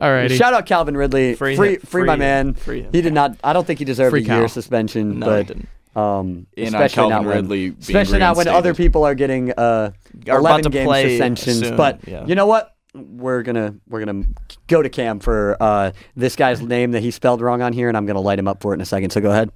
[0.00, 0.36] Alrighty.
[0.36, 2.06] shout out Calvin Ridley, free, Free free, him.
[2.06, 2.54] my Free man.
[2.54, 2.92] Free him.
[2.92, 3.36] He did not.
[3.44, 4.48] I don't think he deserved Free a year Cal.
[4.48, 5.68] Suspension, he but didn't.
[5.96, 9.92] um, And especially Calvin not when, Ridley especially not when other people are getting uh,
[10.28, 11.60] Are about 11 game play suspensions.
[11.60, 12.24] soon, But yeah.
[12.26, 12.74] you know what?
[12.94, 14.24] We're gonna we're gonna
[14.66, 17.96] go to Cam for uh, this guy's name that he spelled wrong on here, and
[17.96, 19.10] I'm gonna light him up for it in a second.
[19.10, 19.50] So go ahead.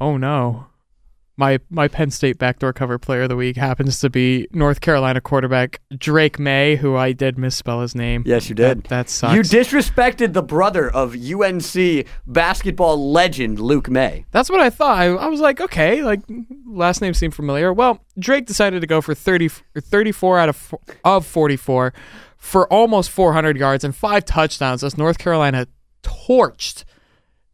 [0.00, 0.66] Oh no.
[1.36, 5.20] My my Penn State backdoor cover player of the week happens to be North Carolina
[5.20, 8.24] quarterback Drake Maye, who I did misspell his name.
[8.26, 8.82] Yes, you did.
[8.82, 9.36] That, that sucks.
[9.36, 14.26] You disrespected the brother of UNC basketball legend Luke Maye.
[14.32, 14.98] That's what I thought.
[14.98, 16.22] I, I was like, okay, like
[16.66, 17.72] last name seemed familiar.
[17.72, 21.92] Well, Drake decided to go for 30, 34 out of of 44
[22.36, 25.68] for almost 400 yards and five touchdowns as North Carolina
[26.02, 26.82] torched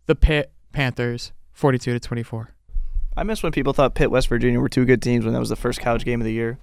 [0.06, 2.50] the Panthers 42 to 24.
[3.16, 5.48] I miss when people thought Pitt, West Virginia were two good teams when that was
[5.48, 6.58] the first college game of the year.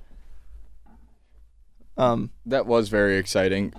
[1.98, 2.32] Um.
[2.46, 3.74] That was very exciting.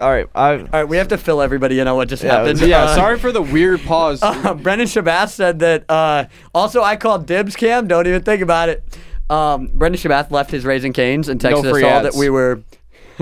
[0.00, 0.26] All right.
[0.34, 0.52] I.
[0.58, 2.60] All right, we have to fill everybody in on what just Yeah, happened.
[2.60, 4.20] Yeah, Uh, sorry for the weird pause.
[4.30, 5.84] Uh, Brendan Shabath said that.
[5.90, 6.24] Uh,
[6.54, 7.54] also, I called dibs.
[7.56, 8.82] Cam, don't even think about it.
[9.28, 12.14] Um, Brendan Shabath left his Raising Cane's and texted us free all ads.
[12.14, 12.62] that we were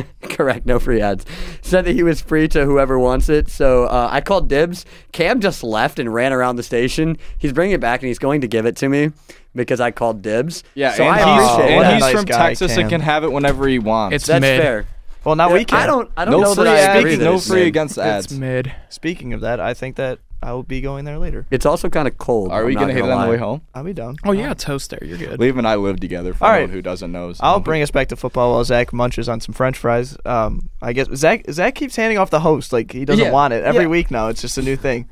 [0.22, 0.66] correct.
[0.66, 1.24] No free ads.
[1.62, 3.48] Said that he was free to whoever wants it.
[3.48, 4.84] So uh, I called dibs.
[5.12, 7.16] Cam just left and ran around the station.
[7.38, 9.10] He's bringing it back and he's going to give it to me
[9.54, 10.62] because I called dibs.
[10.74, 11.92] yeah, so and I he's, appreciate and what that.
[11.94, 12.80] he's nice from guy, Texas Cam.
[12.80, 14.14] and can have it whenever he wants.
[14.16, 14.60] It's That's mid.
[14.60, 14.86] fair.
[15.24, 15.76] Well, now we can.
[15.78, 15.88] I can.
[15.88, 16.10] don't.
[16.16, 17.14] I don't no know free that I ads, agree.
[17.16, 18.38] that no free against the It's ads.
[18.38, 18.72] mid.
[18.88, 21.46] Speaking of that, I think that I will be going there later.
[21.50, 22.52] It's also kind of cold.
[22.52, 23.62] Are we gonna hit it on the way home?
[23.74, 24.16] I'll be down.
[24.24, 25.02] Oh, yeah, toast there.
[25.02, 25.40] You're good.
[25.40, 26.32] Liam and I live together.
[26.32, 26.74] For All anyone right.
[26.76, 29.52] who doesn't know, so- I'll bring us back to football while Zach munches on some
[29.52, 30.16] French fries.
[30.24, 33.52] Um, I guess Zach Zach keeps handing off the host like he doesn't Yeah, want
[33.52, 33.88] it every yeah.
[33.88, 34.28] week now.
[34.28, 35.08] It's just a new thing.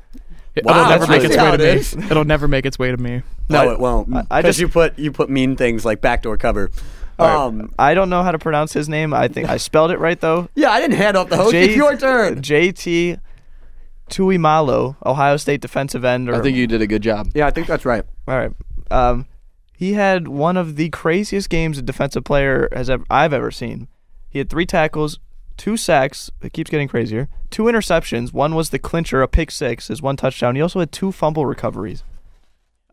[0.55, 2.05] It'll never that's make its really way how to me.
[2.09, 3.21] It'll never make its way to me.
[3.49, 4.15] No, I- it won't.
[4.15, 6.71] I- I just- you put you put mean things like backdoor cover.
[7.19, 7.35] All right.
[7.35, 9.13] Um, I don't know how to pronounce his name.
[9.13, 10.49] I think I spelled it right though.
[10.55, 11.51] yeah, I didn't hand off the host.
[11.51, 12.41] J- it's your turn.
[12.41, 13.19] JT
[14.09, 16.29] Tuimoloau, Ohio State defensive end.
[16.29, 17.29] Or, I think you did a good job.
[17.35, 18.03] Yeah, I think that's right.
[18.27, 18.51] All right.
[18.89, 19.25] Um,
[19.75, 23.87] he had one of the craziest games a defensive player has ever I've ever seen.
[24.29, 25.19] He had three tackles,
[25.55, 26.31] two sacks.
[26.41, 27.27] It keeps getting crazier.
[27.49, 28.33] Two interceptions.
[28.33, 30.55] One was the clincher, a pick six, his one touchdown.
[30.55, 32.03] He also had two fumble recoveries.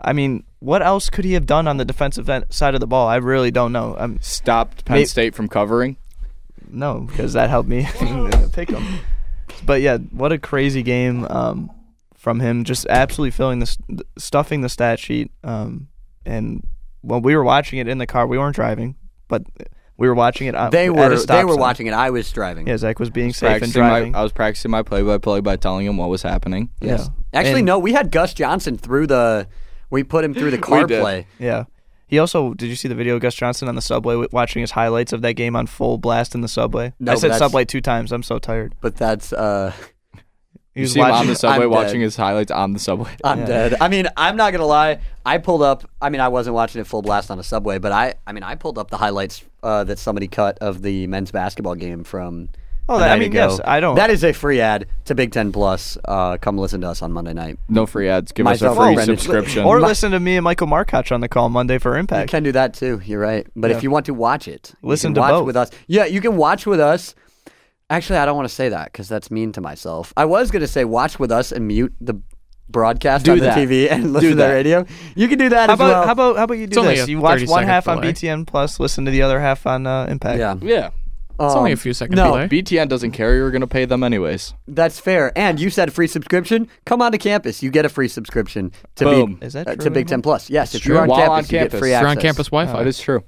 [0.00, 2.87] I mean, what else could he have done on the defensive end, side of the
[2.87, 3.09] ball?
[3.09, 3.96] I really don't know.
[3.98, 5.96] I'm Stopped Penn May- State from covering.
[6.68, 7.87] no, because that helped me
[8.53, 8.98] pick him.
[9.64, 11.70] But yeah, what a crazy game um,
[12.16, 12.64] from him.
[12.64, 15.31] Just absolutely filling the st- stuffing the stat sheet.
[15.42, 15.88] Um,
[16.27, 16.62] and
[17.03, 18.96] when we were watching it in the car, we weren't driving,
[19.29, 19.42] but
[19.96, 20.55] we were watching it.
[20.55, 21.61] uh, They at a were stop they were sign.
[21.61, 21.92] watching it.
[21.94, 22.66] I was driving.
[22.66, 24.14] Yeah, Zach was being safe and Practicing my, driving.
[24.16, 26.70] I was practicing my play-by-play by telling him what was happening.
[26.81, 27.05] yeah.
[27.33, 29.46] Actually, And- no, we had Gus Johnson through the.
[29.90, 31.27] We put him through the car play.
[31.38, 31.64] Yeah.
[32.14, 34.70] He also did you see the video of Gus Johnson on the subway watching his
[34.70, 36.92] highlights of that game on full blast in the subway?
[37.00, 38.12] No, I said subway two times.
[38.12, 38.77] I'm so tired.
[38.81, 39.72] But that's uh,
[40.12, 40.20] He
[40.74, 42.05] You was see him on the subway I'm watching dead.
[42.05, 43.11] his highlights on the subway.
[43.24, 43.46] I'm Yeah.
[43.46, 43.74] dead.
[43.81, 45.00] I mean, I'm not gonna lie.
[45.27, 45.90] I pulled up.
[46.00, 48.14] I mean, I wasn't watching it full blast on a subway, but I.
[48.29, 51.74] I mean, I pulled up the highlights uh, that somebody cut of the men's basketball
[51.74, 52.48] game from.
[52.88, 53.49] Oh, that- I mean, ago.
[53.51, 55.97] yes, I don't- That is a free ad to Big Ten Plus.
[56.05, 57.59] Uh, come listen to us on Monday night.
[57.68, 58.33] No free ads.
[58.33, 59.64] Give Myself us a free and subscription.
[59.64, 62.31] Or listen to me and Michael Markoch on the call Monday for Impact.
[62.31, 63.01] You can do that too.
[63.05, 63.47] You're right.
[63.57, 63.77] But Yeah.
[63.79, 65.47] if you want to watch it, you Listen can to watch both.
[65.47, 65.70] with us.
[65.87, 67.14] Yeah, you can watch with us.
[67.90, 70.12] Actually, I don't want to say that because that's mean to myself.
[70.16, 72.14] I was going to say watch with us and mute the
[72.68, 73.47] broadcast Do on the.
[73.49, 74.87] TV and listen to the radio.
[75.14, 76.07] You can do that How as about well.
[76.07, 77.09] how about how about you do only this?
[77.09, 78.12] You watch 30 one second half on delay.
[78.12, 80.38] BTN Plus, listen to the other half on uh, Impact.
[80.38, 80.90] yeah, yeah.
[81.40, 82.49] It's only a Um, few seconds no, delay.
[82.49, 83.35] BTN doesn't care.
[83.35, 84.55] You're going to pay them anyways.
[84.68, 85.37] That's fair.
[85.37, 86.68] And you said free subscription.
[86.87, 87.62] Come on to campus.
[87.62, 89.35] You get a free subscription to Boom.
[89.37, 90.07] be Is that uh, true to Big?
[90.07, 90.49] Ten Plus.
[90.49, 90.94] Yes, if true.
[90.94, 91.81] you're on While campus, on you get campus.
[91.81, 92.03] free If access.
[92.03, 92.79] you're on campus Wi-Fi.
[92.79, 93.25] That is true.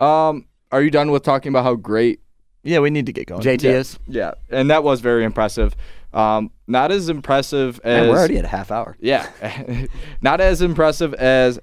[0.00, 2.20] Um, are you done with talking about how great
[2.64, 3.42] Yeah, we need to get going.
[3.42, 3.70] JT Yeah.
[3.72, 3.98] is.
[4.06, 5.74] Yeah, and that was very impressive.
[6.14, 8.96] Um, not as impressive as Man, we're already at a half hour.
[9.00, 9.26] yeah,
[10.20, 11.58] not as impressive as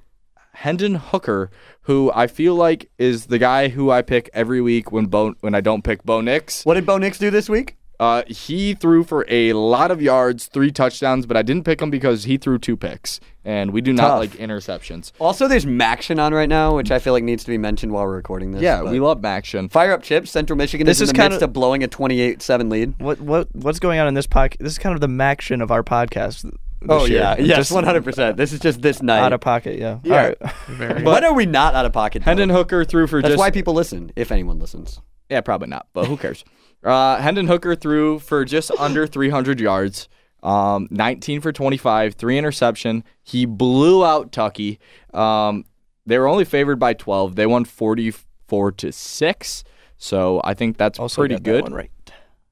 [0.53, 1.49] Hendon Hooker,
[1.83, 5.55] who I feel like is the guy who I pick every week when Bo when
[5.55, 6.63] I don't pick Bo Nix.
[6.65, 7.75] What did Bo Nix do this week?
[7.99, 11.89] Uh, he threw for a lot of yards, three touchdowns, but I didn't pick him
[11.89, 14.19] because he threw two picks, and we do not Tough.
[14.19, 15.11] like interceptions.
[15.19, 18.05] Also, there's MACtion on right now, which I feel like needs to be mentioned while
[18.05, 18.61] we're recording this.
[18.61, 19.67] Yeah, we love action.
[19.67, 20.31] Fire up chips.
[20.31, 22.93] Central Michigan This is in the kinda- midst of blowing a 28-7 lead.
[22.99, 24.59] What what what's going on in this podcast?
[24.59, 26.49] This is kind of the MACtion of our podcast.
[26.81, 27.19] This Oh year.
[27.19, 28.03] yeah, yes, Just 100.
[28.03, 29.19] percent This is just this night.
[29.19, 29.77] out of pocket.
[29.79, 29.99] Yeah.
[30.03, 30.13] Yeah.
[30.15, 30.37] All right.
[30.67, 31.03] Very.
[31.03, 32.19] when are we not out of pocket?
[32.23, 32.31] though?
[32.31, 35.01] Hendon Hooker threw for That's just why people listen, if anyone listens.
[35.29, 36.43] Yeah, probably not, but who cares?
[36.81, 40.07] Uh, Hendon Hooker threw for just under 300 yards,
[40.41, 43.03] um, 19 for 25, three interception.
[43.21, 44.79] He blew out Tucky.
[45.13, 45.65] Um,
[46.05, 47.35] they were only favored by 12.
[47.35, 49.65] They won 44 to six.
[49.97, 51.63] So I think that's Also pretty got that good.
[51.63, 51.91] one right.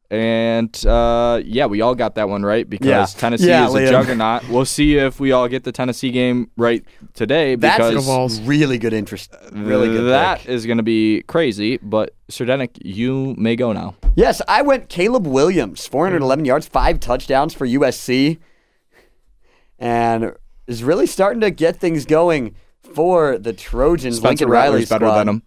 [0.10, 3.06] And uh, yeah, we all got that one right because Yeah.
[3.20, 3.88] Tennessee Yeah, is Liam.
[3.88, 4.48] a juggernaut.
[4.48, 8.40] We'll see if we all get the Tennessee game right today because Vols.
[8.42, 9.36] really good interest.
[9.52, 10.06] Really good.
[10.10, 10.50] that pick.
[10.50, 11.76] is going to be crazy.
[11.78, 13.96] But Serdenik, you may go now.
[14.16, 18.38] Yes, I went Caleb Williams, 411 yards, five touchdowns for USC,
[19.78, 20.34] and
[20.68, 22.56] is really starting to get things going
[22.94, 24.18] for the Trojans.
[24.18, 25.18] Spencer Lincoln Riley Rattler's better squad.
[25.20, 25.44] than him.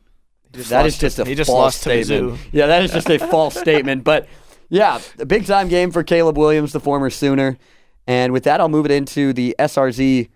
[0.69, 2.33] That is just a he just false lost statement.
[2.35, 2.39] Mizzou.
[2.53, 4.03] Yeah, that is just a false statement.
[4.05, 4.27] But
[4.71, 7.59] yeah, a big time game for Caleb Williams, the former Sooner.
[8.07, 10.29] And with that, I'll move it into the SRZ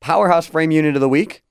[0.00, 1.42] Powerhouse Frame Unit of the Week.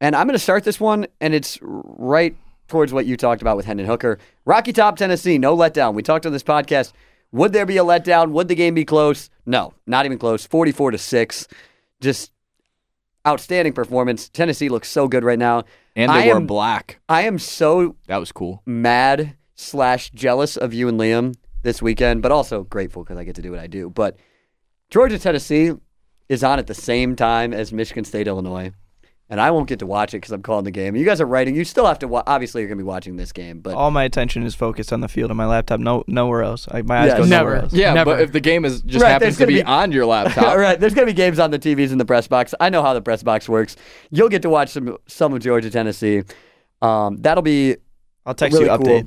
[0.00, 2.36] And I'm going to start this one, and it's right
[2.68, 4.18] towards what you talked about with Hendon Hooker.
[4.44, 5.94] Rocky Top, Tennessee, no letdown.
[5.94, 6.92] We talked on this podcast.
[7.32, 8.30] Would there be a letdown?
[8.32, 9.30] Would the game be close?
[9.46, 10.46] No, not even close.
[10.46, 11.48] 44 to 6.
[12.00, 12.32] Just
[13.26, 14.28] outstanding performance.
[14.28, 15.64] Tennessee looks so good right now.
[15.96, 17.00] And I they wore am- black.
[17.08, 18.62] I am so That was cool.
[18.66, 23.34] mad slash jealous of you and Liam this weekend, but also grateful because I get
[23.36, 23.90] to do what I do.
[23.90, 24.16] But
[24.90, 25.72] Georgia Tennessee
[26.28, 28.72] is on at the same time as Michigan State Illinois,
[29.30, 30.94] and I won't get to watch it because I'm calling the game.
[30.96, 31.54] You guys are writing.
[31.54, 32.08] You still have to.
[32.08, 34.92] Wa- obviously, you're going to be watching this game, but All my attention is focused
[34.92, 35.80] on the field on my laptop.
[35.80, 36.68] No, nowhere else.
[36.70, 37.50] I, my eyes Yeah, go never.
[37.50, 37.72] nowhere else.
[37.72, 38.12] Yeah, Never.
[38.12, 40.56] but if the game is just Right, happens to be, gonna be- on your laptop,
[40.58, 40.78] right?
[40.78, 42.54] there's going to be games on the TVs in the press box.
[42.60, 43.76] I know how the press box works.
[44.10, 46.22] You'll get to watch some some of Georgia Tennessee.
[46.82, 47.76] Um, that'll be
[48.26, 49.04] I'll text Really you cool.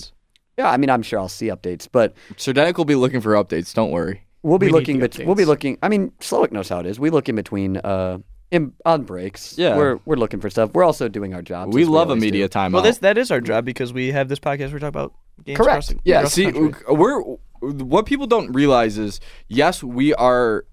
[0.58, 0.63] Updates.
[0.63, 0.72] yeah.
[0.72, 3.74] I mean, I'm sure I'll see updates, but Sardenic will be looking for updates.
[3.74, 4.24] Don't worry.
[4.43, 5.00] We'll be We looking.
[5.00, 5.78] the Bet- we'll be looking.
[5.82, 7.00] I mean, Slowick knows how it is.
[7.00, 8.20] We look in between uh,
[8.52, 9.58] in, on breaks.
[9.58, 9.76] Yeah.
[9.76, 10.72] we're we're looking for stuff.
[10.74, 11.74] We're also doing our jobs.
[11.76, 12.58] We as love a media do.
[12.58, 12.74] timeout.
[12.74, 14.72] Well, this that is our job because we have this podcast.
[14.72, 15.89] We're talking about games Correct.
[15.89, 16.84] across yeah, across see, country.
[16.96, 17.22] we're
[17.60, 20.65] what people don't realize is yes, we are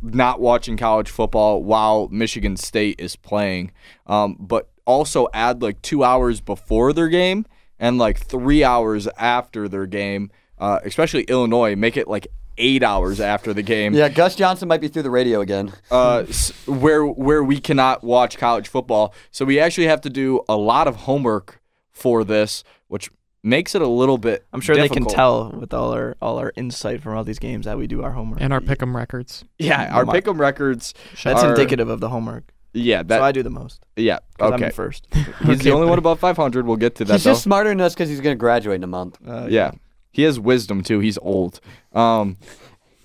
[0.00, 3.72] not watching college football while Michigan State is playing,
[4.06, 7.44] um, but also add like two hours before their game
[7.80, 10.30] and like three hours after their game.
[10.58, 12.26] Uh, especially Illinois, make it like
[12.58, 13.94] eight hours after the game.
[13.94, 15.72] Yeah, Gus Johnson might be through the radio again.
[15.90, 16.24] uh,
[16.66, 19.14] where where we cannot watch college football.
[19.30, 23.10] So we actually have to do a lot of homework for this, which
[23.42, 24.44] makes it a little bit.
[24.52, 27.64] I'm sure they can tell with all our all our insight from all these games
[27.64, 28.42] that we do our homework.
[28.42, 29.44] and our pick'em records.
[29.58, 30.92] Yeah, our My- pick'em records.
[31.24, 32.52] That's are- indicative of the homework.
[32.72, 33.18] Yeah, that.
[33.18, 33.84] so I do the most.
[33.96, 34.66] yeah, 'cause I'm okay.
[34.66, 35.06] in first.
[35.44, 36.66] He's the only one above 500.
[36.66, 37.30] We'll get to that He's though.
[37.32, 39.18] just smarter than us because he's going to graduate in a month.
[39.26, 39.72] Uh, yeah,
[40.12, 41.00] he has wisdom too.
[41.00, 41.60] He's old.
[41.92, 42.36] Um,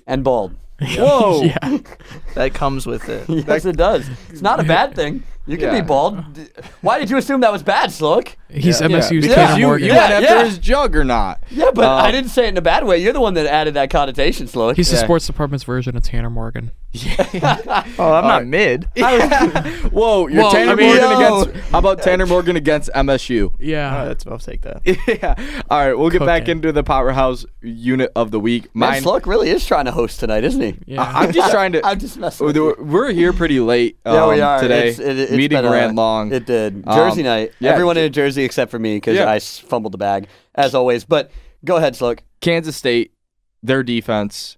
[0.08, 0.56] And bald.
[0.82, 1.42] whoa.
[1.44, 1.78] yeah.
[2.36, 3.28] that comes with it.
[3.30, 4.08] Yes, it does.
[4.30, 5.24] It's not a bad thing.
[5.48, 5.82] You can Yeah.
[5.82, 6.34] be bald.
[6.34, 6.48] D-
[6.82, 8.36] Why did you assume that was bad, Slook?
[8.50, 8.88] He's Yeah.
[8.88, 9.36] MSU's Yeah.
[9.36, 9.88] Tanner Because you, Morgan.
[9.88, 10.46] you Yeah, after yeah.
[10.46, 11.38] his juggernaut.
[11.50, 12.98] Yeah, but Um, I didn't say it in a bad way.
[13.00, 14.76] You're the one that added that connotation, Slook.
[14.78, 16.72] He's the sports department's version of Tanner Morgan.
[16.94, 17.12] Yeah.
[17.98, 18.48] Oh, I'm not Alright.
[18.48, 18.88] mid.
[19.92, 21.42] Whoa, you're Well, Tanner I mean- Morgan Yo.
[21.42, 21.70] against.
[21.72, 23.54] How about Tanner Morgan against MSU?
[23.60, 23.96] Yeah.
[23.96, 24.82] Uh, that's, I'll take that.
[24.86, 25.36] yeah.
[25.70, 28.74] All right, we'll get back into the powerhouse unit of the week.
[28.76, 29.22] Man, Mine.
[29.26, 30.76] Really is trying to host tonight, isn't he?
[30.86, 31.02] yeah.
[31.04, 31.86] I- I'm just trying to.
[31.86, 32.76] I'm just messing with you.
[32.80, 34.60] We're here pretty late um, Yeah, we are.
[34.62, 34.90] today.
[34.90, 36.32] It's, it, it's Meeting been ran long.
[36.34, 36.84] It did.
[36.88, 37.52] Um, Jersey night.
[37.62, 39.30] Everyone in Jersey except for me because Yeah.
[39.30, 41.06] I fumbled the bag, as always.
[41.06, 41.32] But
[41.64, 42.24] go ahead, Slook.
[42.42, 43.14] Kansas State,
[43.64, 44.58] their defense,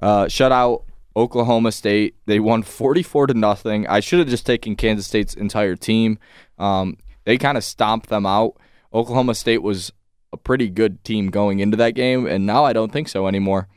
[0.00, 0.84] uh, shut out
[1.16, 2.14] Oklahoma State.
[2.26, 3.86] They won 44 to nothing.
[3.86, 6.18] I should have just taken Kansas State's entire team.
[6.58, 8.54] Um, they kind of stomped them out.
[8.94, 9.92] Oklahoma State was
[10.32, 13.68] a pretty good team going into that game, and now I don't think so anymore.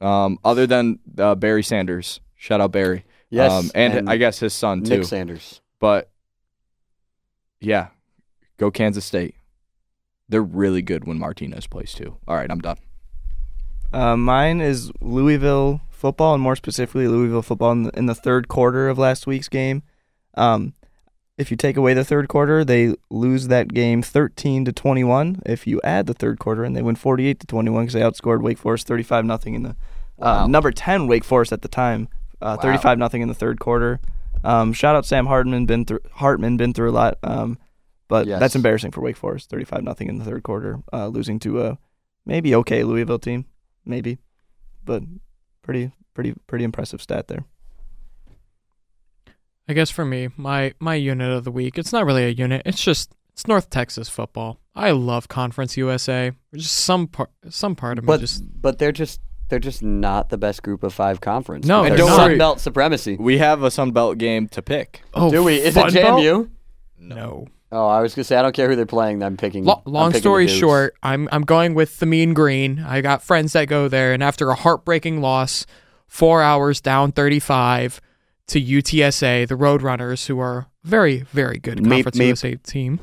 [0.00, 3.04] Um, other than uh, Barry Sanders, shout out Barry.
[3.30, 4.98] Yes, um, and, and I guess his son too.
[4.98, 5.60] Nick Sanders.
[5.78, 6.10] But
[7.60, 7.88] yeah,
[8.62, 9.34] go Kansas State.
[10.28, 12.16] They're really good when Martinez plays too.
[12.26, 12.78] All right, I'm done.
[13.92, 18.48] Uh, mine is Louisville football, and more specifically, Louisville football in the, in the third
[18.48, 19.82] quarter of last week's game.
[20.34, 20.74] Um,
[21.36, 25.42] if you take away the third quarter, they lose that game 13 to 21.
[25.44, 28.42] If you add the third quarter, and they win 48 to 21 because they outscored
[28.42, 29.76] Wake Forest 35 nothing in the
[30.16, 30.44] Wow.
[30.44, 32.08] uh, number 10 Wake Forest at the time,
[32.40, 32.62] uh, Wow.
[32.62, 33.98] 35 nothing in the third quarter.
[34.44, 37.18] Um, shout out Sam Hartman, been through Hartman, been through a lot.
[37.22, 37.58] Um,
[38.12, 38.40] but Yes.
[38.40, 41.78] that's embarrassing for Wake Forest, 35 nothing in the third quarter, uh, losing to a
[42.26, 43.46] maybe okay Louisville team,
[43.86, 44.18] maybe,
[44.84, 45.02] but
[45.62, 47.44] pretty pretty pretty impressive stat there.
[49.68, 52.62] I guess for me, my my unit of the week, it's not really a unit.
[52.66, 54.58] It's just it's North Texas football.
[54.74, 56.32] I love Conference USA.
[56.54, 60.28] Just some part some part of me But just but they're just they're just not
[60.30, 61.66] the best group of five conference.
[61.66, 62.38] No, They're And don't Sun worry.
[62.38, 63.16] Belt supremacy.
[63.16, 65.02] We have a Sun Belt game to pick.
[65.14, 65.56] oh Do we?
[65.56, 66.20] Is Fun it Belt?
[66.20, 66.50] JMU?
[66.98, 67.46] No.
[67.72, 69.22] Oh, I was gonna say I don't care who they're playing.
[69.22, 69.64] I'm picking.
[69.64, 72.80] Lo- I'm long picking story short, I'm I'm going with the Mean Green.
[72.80, 75.64] I got friends that go there, and after a heartbreaking loss,
[76.06, 78.00] four hours down 35
[78.48, 82.26] to UTSA, the Roadrunners, who are very very good Conference meep.
[82.26, 83.00] USA team,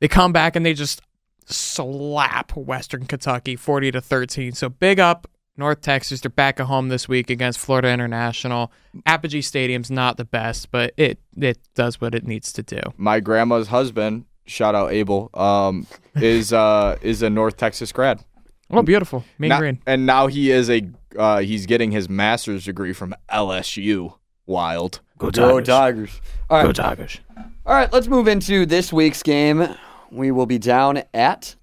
[0.00, 1.00] they come back and they just
[1.46, 4.52] slap Western Kentucky 40 to 13.
[4.52, 6.20] So big up North Texas.
[6.20, 8.72] They're back at home this week against Florida International.
[9.06, 12.80] Apogee Stadium's not the best, but it it does what it needs to do.
[12.96, 15.86] My grandma's husband, shout out Abel, um,
[16.16, 18.24] is uh, is a North Texas grad.
[18.70, 19.78] Oh, beautiful, Mean Now- Green.
[19.86, 24.14] and now he is a uh, he's getting his master's degree from LSU.
[24.46, 25.00] Wild.
[25.16, 25.50] Go Tigers.
[25.50, 26.20] Go Tigers.
[26.50, 26.66] All right.
[26.66, 27.20] Go Tigers.
[27.64, 29.66] All right, let's move into this week's game.
[30.10, 31.54] We will be down at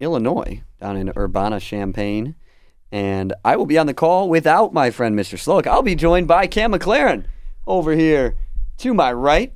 [0.00, 2.34] Illinois, down in Urbana, Champaign.
[2.90, 5.38] And I will be on the call without my friend Mr.
[5.38, 5.66] Sloak.
[5.66, 7.24] I'll be joined by Cam McLaren
[7.66, 8.36] over here
[8.78, 9.52] to my right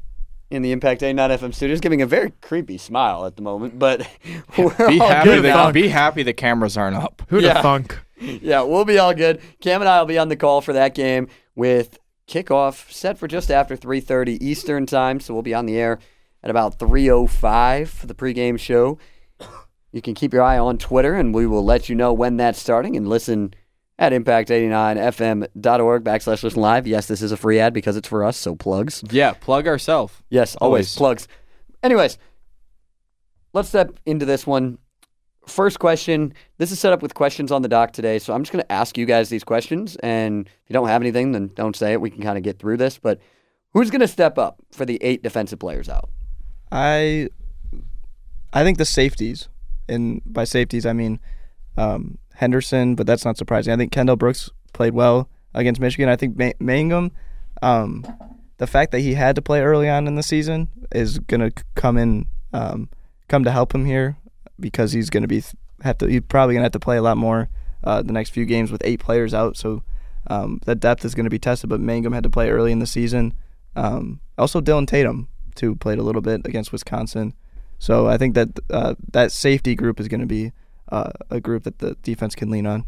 [0.50, 3.78] in the Impact 89 FM studios, giving a very creepy smile at the moment.
[3.78, 4.06] But
[4.58, 5.64] we're Be all happy good now.
[5.66, 7.22] that be happy the cameras aren't up.
[7.28, 7.54] Who'd Yeah.
[7.54, 7.98] have thunk?
[8.20, 9.40] Yeah, we'll be all good.
[9.60, 13.26] Cam and I will be on the call for that game with kickoff set for
[13.26, 15.98] just after 3:30 Eastern time, so we'll be on the air
[16.44, 18.96] at about 3:05 for the pregame show.
[19.92, 22.58] You can keep your eye on Twitter, and we will let you know when that's
[22.60, 22.96] starting.
[22.96, 23.54] And listen
[23.98, 26.86] at impact89fm.org backslash listen live.
[26.86, 29.02] Yes, this is a free ad because it's for us, so plugs.
[29.10, 30.14] Yeah, plug ourselves.
[30.30, 30.96] Yes, always, Always.
[30.96, 31.28] plugs.
[31.82, 32.18] Anyways,
[33.52, 34.78] let's step into this one.
[35.46, 36.32] First question.
[36.58, 38.72] This is set up with questions on the dock today, so I'm just going to
[38.72, 39.96] ask you guys these questions.
[39.96, 42.00] And if you don't have anything, then don't say it.
[42.00, 42.98] We can kind of get through this.
[42.98, 43.20] But
[43.72, 46.08] who's going to step up for the eight defensive players out?
[46.70, 47.28] I
[48.52, 49.48] I think the safeties,
[49.88, 51.20] and by safeties I mean
[51.76, 53.72] um, Henderson, but that's not surprising.
[53.72, 56.08] I think Kendall Brooks played well against Michigan.
[56.08, 57.10] I think Ma- Mangham,
[57.62, 58.04] um,
[58.58, 61.96] the fact that he had to play early on in the season is gonna come
[61.96, 62.88] in, um,
[63.28, 64.16] come to help him here
[64.60, 65.42] because he's gonna be
[65.82, 66.06] have to.
[66.06, 67.48] He's probably gonna have to play a lot more
[67.84, 69.56] uh, the next few games with eight players out.
[69.56, 69.82] So
[70.28, 71.70] um, that depth is gonna be tested.
[71.70, 73.34] But Mangham had to play early in the season.
[73.74, 77.34] Um, also, Dillon Tatum too played a little bit against Wisconsin.
[77.82, 80.52] So I think that uh, that safety group is going to be
[80.92, 82.86] uh, a group that the defense can lean on.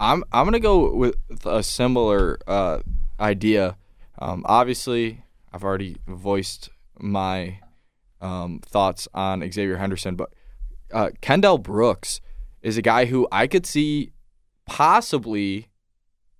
[0.00, 2.80] I'm I'm gonna go with a similar uh,
[3.20, 3.76] idea.
[4.18, 7.60] Um, obviously, I've already voiced my
[8.20, 10.30] um, thoughts on Xavier Henderson, but
[10.92, 12.20] uh, Kendall Brooks
[12.62, 14.10] is a guy who I could see
[14.66, 15.68] possibly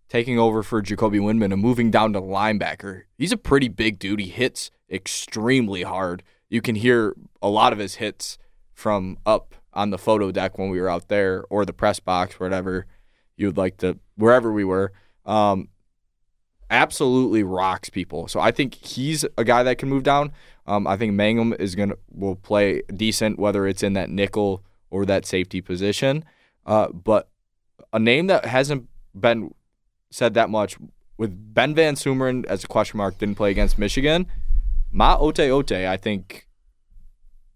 [0.08, 3.02] taking over for Jacoby Windmon and moving down to linebacker.
[3.16, 4.18] He's a pretty big dude.
[4.18, 6.24] He hits extremely hard.
[6.50, 8.36] You can hear a lot of his hits
[8.74, 12.38] from up on the photo deck when we were out there or the press box,
[12.38, 12.86] whatever
[13.36, 14.92] you'd like to, wherever we were.
[15.24, 15.68] Um,
[16.70, 18.28] absolutely rocks people.
[18.28, 20.32] So I think he's a guy that can move down.
[20.66, 25.04] Um, I think Mangham is gonna will play decent, whether it's in that nickel or
[25.06, 26.24] that safety position.
[26.66, 27.28] Uh, but
[27.92, 28.88] a name that hasn't
[29.18, 29.54] been
[30.10, 30.76] said that much
[31.16, 34.26] with Ben Van Sumeren as a question mark didn't play against Michigan.
[34.90, 36.48] Ma Ote Ote, I think,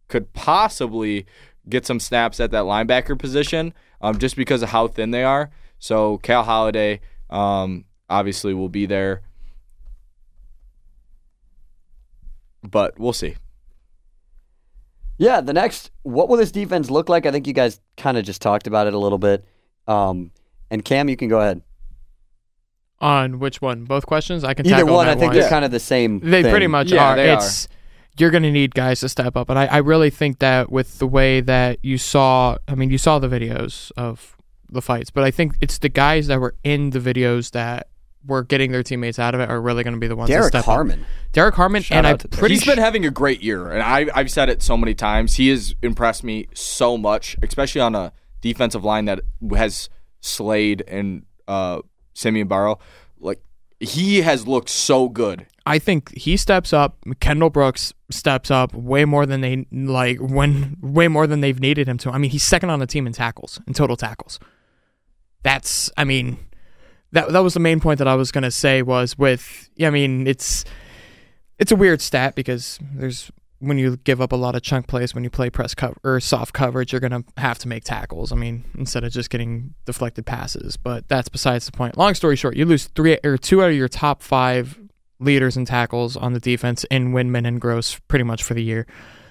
[0.09, 1.27] could possibly
[1.69, 5.51] get some snaps at that linebacker position um, just because of how thin they are.
[5.79, 9.23] So Cal Haladay um, obviously will be there,
[12.63, 13.37] but we'll see.
[15.17, 17.25] Yeah, the next, what will this defense look like?
[17.25, 19.45] I think you guys kind of just talked about it a little bit.
[19.87, 20.33] Um,
[20.71, 21.63] and Cam, you can go ahead.
[23.05, 23.85] On which one?
[23.85, 24.45] Both questions?
[24.45, 25.37] I can Either tackle one, I think one.
[25.37, 26.21] they're kind of the same.
[26.21, 26.51] They thing.
[26.51, 27.17] pretty much Yeah, are.
[27.17, 27.69] they it's
[28.17, 30.99] you're going to need guys to step up, and I, I really think that with
[31.01, 34.37] the way that you saw, I mean, you saw the videos of
[34.71, 37.89] the fights, but I think it's the guys that were in the videos that
[38.27, 40.35] were getting their teammates out of it are really going to be the ones that
[40.37, 41.01] Derrick step Harmon.
[41.01, 41.07] up.
[41.33, 43.83] Derrick Harmon, Shout and I'm to pretty He's sure been having a great year, and
[43.83, 45.35] I, I've said it so many times.
[45.35, 49.21] He has impressed me so much, especially on a defensive line that
[49.57, 49.91] has
[50.21, 51.81] Slade and uh,
[52.15, 52.79] Simeon Barrow.
[53.19, 53.43] Like
[53.81, 55.47] he has looked so good.
[55.67, 56.99] I think he steps up.
[57.21, 61.89] Kendall Brooks steps up way more than they like when way more than they've needed
[61.89, 62.11] him to.
[62.11, 64.39] I mean, he's second on the team in tackles, in total tackles.
[65.43, 66.39] That's I mean,
[67.13, 69.69] that that was the main point that I was gonna say was with.
[69.81, 70.65] I mean, it's
[71.59, 75.15] it's a weird stat because there's when you give up a lot of chunk plays
[75.15, 78.33] when you play press cover or soft coverage, you're gonna have to make tackles.
[78.33, 80.77] I mean, instead of just getting deflected passes.
[80.77, 81.97] But that's besides the point.
[81.97, 84.79] Long story short, you lose three or two out of your top five
[85.21, 88.87] leaders in tackles on the defense in Windmon and Grose pretty much for the year.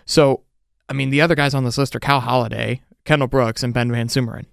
[0.05, 0.43] So,
[0.89, 3.91] I mean, the other guys on this list are Cal Haladay, Kendall Brooks, and Ben
[3.91, 4.45] Van Sumeren.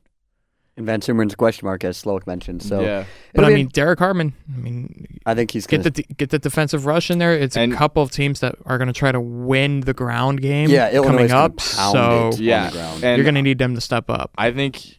[0.80, 2.62] And Van Sumeren's question mark, as Slowick mentioned.
[2.62, 3.04] So, yeah,
[3.34, 4.32] But I be- mean, Derrick Harmon.
[4.50, 7.34] I mean, I think he's get going the get the defensive rush in there.
[7.34, 10.40] It's And- a couple of teams that are going to try to win the ground
[10.40, 10.70] game.
[10.70, 11.56] Yeah, Illinois coming is gonna up.
[11.58, 12.34] pound So it.
[12.36, 12.70] on yeah.
[12.70, 13.04] the ground.
[13.04, 14.30] And you're going to need them to step up.
[14.38, 14.98] I think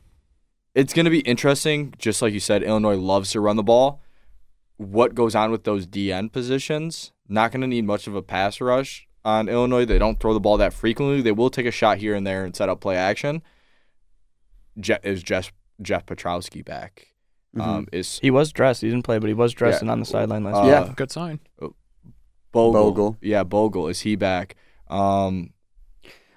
[0.75, 1.95] it's going to be interesting.
[1.97, 4.03] Just like you said, Illinois loves to run the ball.
[4.77, 7.11] What goes on with those DN positions?
[7.27, 9.85] Not going to need much of a pass rush on Illinois.
[9.85, 11.21] They don't throw the ball that frequently.
[11.23, 13.41] They will take a shot here and there and set up play action.
[14.79, 17.07] Je- is Jeff Jeff Pietrowski back?
[17.55, 17.69] Mm-hmm.
[17.69, 18.81] Um, is He was dressed.
[18.81, 19.81] He didn't play, but he was dressed Yeah.
[19.81, 20.71] and on the sideline last Uh, year.
[20.87, 20.93] Yeah.
[20.95, 21.39] Good sign.
[22.51, 22.73] Bogle?
[22.73, 23.17] Bogle.
[23.21, 23.87] Yeah, Bogle.
[23.87, 24.55] Is he back?
[24.89, 25.51] Um,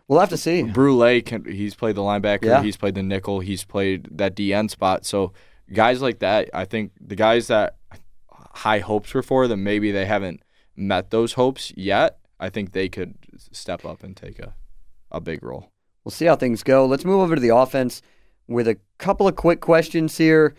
[0.08, 0.62] we'll have to see.
[0.62, 2.62] Brule can he's played the linebacker, Yeah.
[2.62, 5.04] he's played the nickel, he's played that DN spot.
[5.04, 5.32] So
[5.72, 7.76] guys like that, I think the guys that
[8.30, 10.40] high hopes were for that maybe they haven't
[10.76, 12.18] met those hopes yet.
[12.38, 13.14] I think they could
[13.52, 14.54] step up and take a,
[15.10, 15.70] a big role.
[16.04, 16.86] We'll see how things go.
[16.86, 18.02] Let's move over to the offense
[18.46, 20.54] with a couple of quick questions here.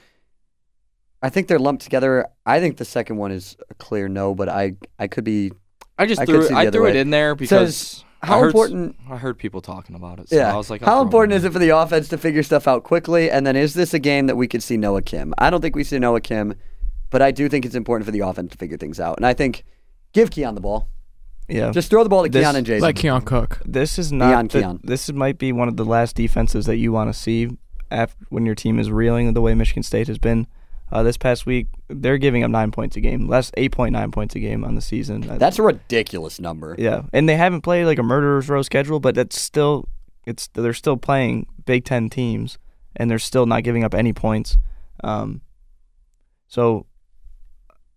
[1.21, 2.27] I think they're lumped together.
[2.45, 5.51] I think the second one is a clear no, but I I could be.
[5.97, 8.45] I just I threw it, I other threw it in there because how I heard,
[8.47, 10.29] important- I heard people talking about it.
[10.29, 10.53] So Yeah.
[10.53, 13.29] I was like, How important is it for the offense to figure stuff out quickly?
[13.31, 15.33] And then is this a game that we could see Noah Kim?
[15.37, 16.53] I don't think we see Noah Kim,
[17.11, 19.17] but I do think it's important for the offense to figure things out.
[19.17, 19.63] And I think
[20.11, 20.89] give Keon the ball.
[21.47, 21.71] Yeah.
[21.71, 22.81] Just throw the ball to This- Keon and Jason.
[22.81, 23.61] Like Keon Cook.
[23.65, 24.49] This is Keon, not.
[24.49, 24.79] the- Keon.
[24.83, 27.49] this might be one of the last defenses that you want to see
[27.95, 30.47] after when your team is reeling the way Michigan State has been.
[30.91, 34.11] Uh, this past week, they're giving up nine points a game, less eight point nine
[34.11, 35.21] points a game on the season.
[35.21, 36.75] That's a ridiculous number.
[36.77, 39.89] yeah, and they haven't played like a murderer's row schedule, but that's still
[40.27, 42.59] it's they're still playing Big Ten teams,
[42.95, 44.57] and they're still not giving up any points.
[45.03, 45.41] Um,
[46.47, 46.85] so,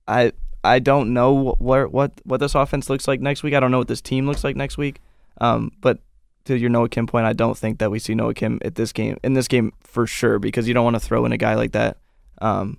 [0.08, 0.32] I
[0.64, 3.52] I don't know wh- where what what this offense looks like next week.
[3.52, 5.00] I don't know what this team looks like next week.
[5.40, 5.98] Um, but
[6.44, 8.92] to your Noah Kim point, I don't think that we see Noah Kim at this
[8.92, 11.54] game in this game for sure because you don't want to throw in a guy
[11.54, 11.98] like that
[12.40, 12.78] um,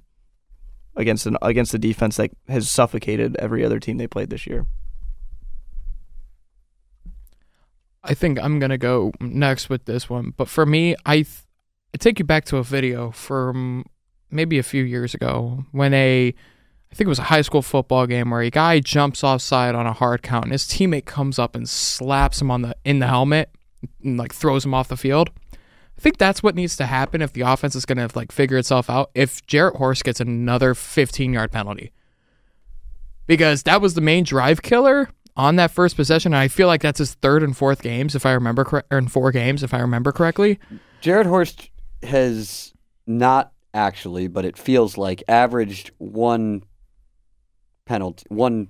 [0.96, 4.66] against an against a defense that has suffocated every other team they played this year.
[8.04, 10.34] I think I'm gonna go next with this one.
[10.36, 11.44] But for me, I, th-
[11.94, 13.86] I take you back to a video from
[14.32, 16.34] maybe a few years ago when a,
[16.92, 19.86] I think it was a high school football game where a guy jumps offside on
[19.86, 23.08] a hard count and his teammate comes up and slaps him on the in the
[23.08, 23.52] helmet
[24.04, 25.30] and like throws him off the field.
[25.98, 28.58] I think that's what needs to happen if the offense is going to like figure
[28.58, 29.12] itself out.
[29.14, 31.92] If Jarrett Horst gets another 15 yard penalty,
[33.28, 36.34] because that was the main drive killer on that first possession.
[36.34, 39.32] And I feel like that's his third and fourth games, if I remember in four
[39.32, 40.60] games, if I remember correctly.
[41.02, 41.70] Jarrett Horst
[42.02, 42.74] has
[43.06, 46.64] not actually, but it feels like averaged one
[47.90, 48.70] penalty, one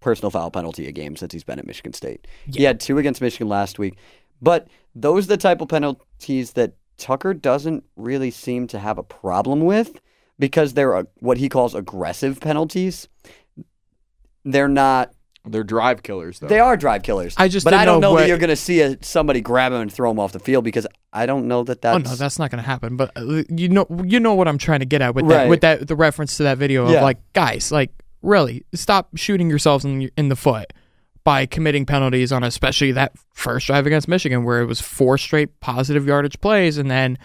[0.00, 2.26] personal foul penalty a game since he's been at Michigan State.
[2.50, 3.98] He had two against Michigan last week,
[4.40, 9.02] but those are the type of penalties that Tucker doesn't really seem to have a
[9.02, 10.00] problem with
[10.38, 13.08] because they're a, what he calls aggressive penalties.
[14.44, 15.12] They're not.
[15.46, 16.48] They're drive killers, though.
[16.48, 17.34] They are drive killers.
[17.38, 19.02] I just but didn't I don't know know what- that you're going to see a,
[19.02, 21.96] somebody grab him and throw him off the field because I don't know that that's.
[21.96, 22.96] oh no, that's not going to happen.
[22.96, 25.30] But uh, you know, you know what I'm trying to get at with Right.
[25.44, 27.02] that, with that, the reference to that video of Yeah.
[27.02, 27.90] like, guys, like,
[28.22, 30.72] really, stop shooting yourselves in in the foot
[31.24, 35.60] by committing penalties on especially that first drive against Michigan, where it was four straight
[35.60, 37.18] positive yardage plays, and then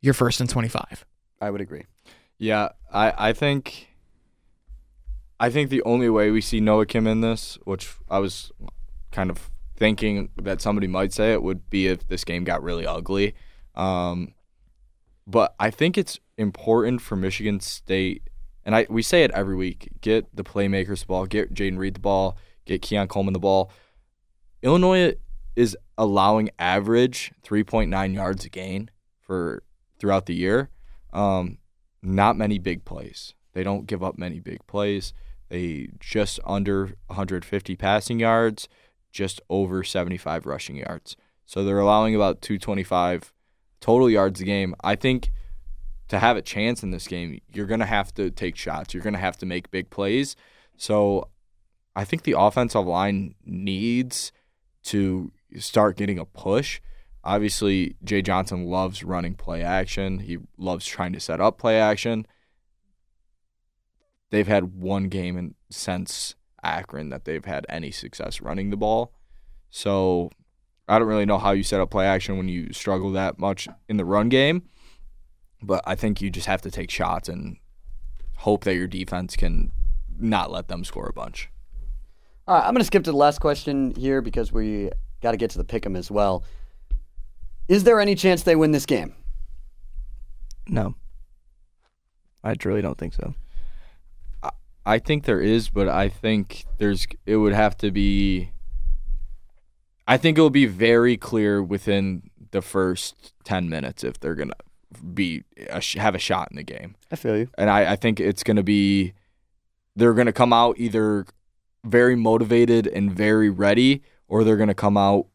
[0.00, 1.04] you're first and 25.
[1.40, 1.84] I would agree.
[2.38, 3.88] Yeah, I, I think
[5.40, 8.52] I think the only way we see Noah Kim in this, which I was
[9.12, 12.86] kind of thinking that somebody might say it, would be if this game got really
[12.86, 13.34] ugly.
[13.74, 14.34] Um,
[15.26, 18.27] but I think it's important for Michigan State,
[18.68, 21.94] and I we say it every week: get the playmakers the ball, get Jayden Reed
[21.94, 23.72] the ball, get Keon Coleman the ball.
[24.62, 25.14] Illinois
[25.56, 28.90] is allowing average 3.9 yards a gain
[29.22, 29.62] for
[29.98, 30.68] throughout the year.
[31.14, 31.56] Um,
[32.02, 33.32] not many big plays.
[33.54, 35.14] They don't give up many big plays.
[35.48, 38.68] They just under 150 passing yards,
[39.10, 41.16] just over 75 rushing yards.
[41.46, 43.32] So they're allowing about 225
[43.80, 44.74] total yards a game.
[44.84, 45.30] I think
[46.08, 48.94] to have a chance in this game, you're going to have to take shots.
[48.94, 50.36] You're going to have to make big plays.
[50.76, 51.28] So
[51.94, 54.32] I think the offensive line needs
[54.84, 56.80] to start getting a push.
[57.24, 60.20] Obviously, Jay Johnson loves running play action.
[60.20, 62.26] He loves trying to set up play action.
[64.30, 69.12] They've had one game in, since Akron that they've had any success running the ball.
[69.70, 70.30] So
[70.86, 73.68] I don't really know how you set up play action when you struggle that much
[73.88, 74.68] in the run game.
[75.62, 77.56] But I think you just have to take shots and
[78.36, 79.72] hope that your defense can
[80.18, 81.50] not let them score a bunch.
[82.46, 84.90] All right, I'm going to skip to the last question here because we
[85.20, 86.44] got to get to the pick 'em as well.
[87.66, 89.14] Is there any chance they win this game?
[90.66, 90.94] No.
[92.42, 93.34] I truly don't think so.
[94.86, 98.52] I think there is, but I think there's it would have to be
[100.06, 104.48] I think it will be very clear within the first 10 minutes if they're going
[104.48, 104.56] to
[105.14, 106.94] be a, sh- have a shot in the game.
[107.10, 107.48] I feel you.
[107.58, 109.12] And I, I think it's going to be
[109.96, 111.26] they're going to come out either
[111.84, 115.26] very motivated and very ready or they're going to come out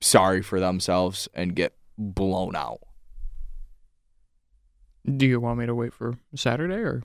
[0.00, 2.80] sorry for themselves and get blown out.
[5.06, 7.02] Do you want me to wait for Saturday or?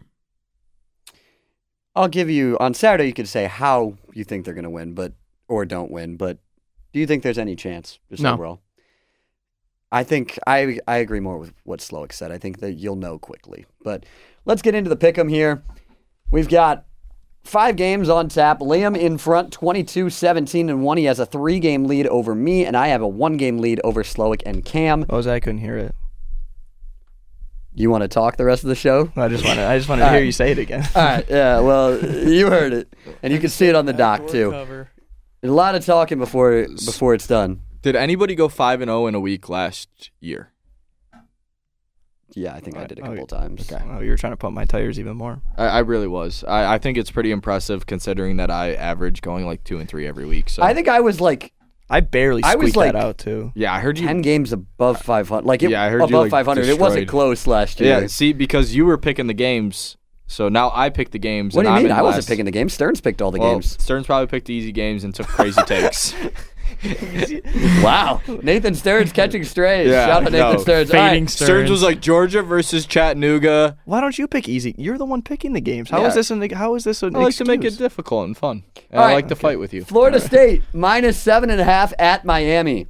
[1.95, 3.07] I'll give you on Saturday.
[3.07, 5.13] You could say how you think they're going to win, but
[5.47, 6.15] or don't win.
[6.15, 6.37] But
[6.93, 7.99] do you think there's any chance?
[8.09, 8.33] Just No.
[8.33, 8.61] overall.
[9.91, 12.31] I think I I agree more with what Slowick said.
[12.31, 13.65] I think that you'll know quickly.
[13.83, 14.05] But
[14.45, 15.63] let's get into the pick 'em here.
[16.31, 16.85] We've got
[17.43, 18.59] five games on tap.
[18.59, 20.97] Liam in front, 22, 17, and 1.
[20.97, 23.81] He has a three game lead over me, and I have a one game lead
[23.83, 25.05] over Slowick and Cam.
[25.09, 25.33] Oh, was that?
[25.35, 25.95] I couldn't hear it.
[27.73, 29.11] You want to talk the rest of the show?
[29.15, 29.65] I just want to.
[29.65, 30.25] I just want to hear right.
[30.25, 30.87] you say it again.
[30.95, 31.25] All right.
[31.29, 31.59] Yeah.
[31.61, 34.53] Well, you heard it, and you can see it on the doc too.
[35.41, 37.61] A lot of talking before before it's done.
[37.81, 40.51] Did anybody go 5 and 0 in a week last year?
[42.35, 43.71] Yeah, I think I did a Oh, couple oh, times.
[43.71, 45.41] Oh, you were trying to pump my tires even more.
[45.57, 46.43] I, I really was.
[46.47, 50.05] I, I think it's pretty impressive considering that I average going like 2 and 3
[50.05, 50.49] every week.
[50.49, 51.53] So I think I was like
[51.89, 53.51] I barely I was squeaked like- that out too.
[53.55, 55.45] Yeah, I heard you ten games above five hundred.
[55.47, 56.67] Like it, Yeah, I heard you, above like, five hundred.
[56.67, 57.07] It wasn't destroyed.
[57.09, 58.01] close last year.
[58.01, 61.55] Yeah, see, because you were picking the games, so now I pick the games.
[61.55, 61.91] what do and you I'm mean?
[61.91, 62.27] in I wasn't last.
[62.29, 62.73] picking the games.
[62.73, 63.75] Stearns picked all the well, games.
[63.81, 66.13] Stearns probably picked the easy games and took crazy takes.
[67.83, 69.87] Wow, Nathan Stearns catching strays.
[69.89, 70.57] Yeah, Shout out Nathan no.
[70.59, 70.89] Stearns.
[70.91, 71.29] Fading All right.
[71.29, 71.33] Stearns.
[71.49, 73.77] Stearns was like Georgia versus Chattanooga.
[73.85, 74.75] Why don't you pick easy?
[74.77, 75.89] You're the one picking the games.
[75.89, 76.15] How is Yeah.
[76.15, 78.63] this an how is this an I like to make it difficult and fun.
[78.91, 79.83] And All I like to fight with you.
[79.83, 82.87] Florida State minus seven and a half at Miami.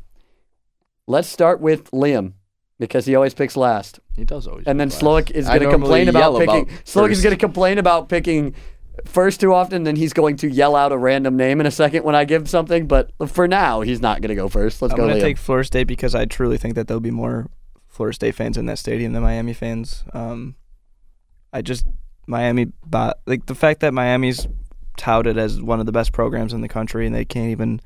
[1.08, 2.34] Let's start with Liam
[2.80, 4.66] because he always picks last, He does always.
[4.68, 5.32] and then pick Slowick last.
[5.32, 6.66] is going to complain about yell picking.
[6.86, 7.24] Slowick is first.
[7.24, 8.54] going to complain about picking
[9.06, 9.84] first too often.
[9.84, 12.50] Then he's going to yell out a random name in a second when I give
[12.50, 12.88] something.
[12.88, 14.82] But for now, he's not going to go first.
[14.82, 17.50] Let's I'm go, gonna take Florida State because I truly think that there'll be more
[17.88, 20.04] Florida State fans in that stadium than Miami fans.
[20.14, 20.56] Um,
[21.52, 21.86] I just
[22.28, 22.68] Miami,
[23.26, 24.48] like the fact that Miami's
[24.98, 27.82] touted as one of the best programs in the country and they can't even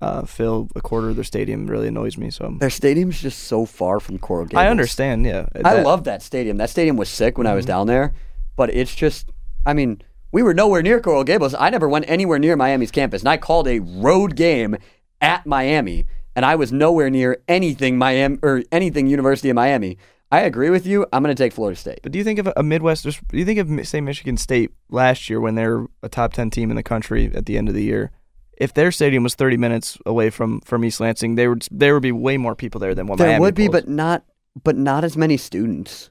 [0.00, 2.30] uh, fill a quarter of their stadium really annoys me.
[2.30, 4.60] So Their stadium's just so far from Coral Gables.
[4.62, 5.26] I understand.
[5.26, 6.58] Yeah, I love that stadium.
[6.58, 7.68] That stadium was sick when I was Mhm.
[7.68, 8.14] down there,
[8.54, 9.30] but it's just,
[9.66, 10.00] I mean,
[10.32, 11.54] we were nowhere near Coral Gables.
[11.54, 14.76] I never went anywhere near Miami's campus, and I called a road game
[15.20, 16.04] at Miami,
[16.36, 19.98] and I was nowhere near anything Miami or anything University of Miami.
[20.30, 21.06] I agree with you.
[21.12, 22.00] I'm going to take Florida State.
[22.02, 23.04] But do you think of a Midwest?
[23.04, 26.68] Do you think of say Michigan State last year when they're a top ten team
[26.70, 28.10] in the country at the end of the year?
[28.58, 32.02] If their stadium was 30 minutes away from, from East Lansing, there would there would
[32.02, 33.82] be way more people there than what There Miami would be, pulls.
[33.82, 34.24] but not,
[34.64, 36.10] but not as many students.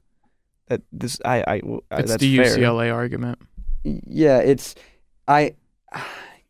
[0.68, 2.58] That this I I well, uh, It's that's the fair.
[2.58, 3.38] UCLA argument.
[4.08, 4.76] Yeah, it's
[5.28, 5.56] I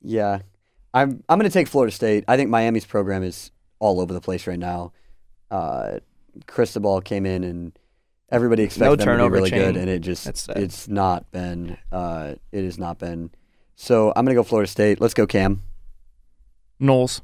[0.01, 0.39] yeah.
[0.93, 2.23] I'm I'm going to take Florida State.
[2.27, 4.91] I think Miami's program is all over the place right now.
[5.51, 5.99] Uh
[6.47, 7.77] Cristobal came in and
[8.29, 9.59] everybody expected No them to be really chain.
[9.59, 10.57] good and it just That's sad.
[10.57, 13.31] it's not been uh it has not been.
[13.75, 14.99] So I'm going to go Florida State.
[14.99, 15.61] Let's go Cam.
[16.81, 17.21] Noles.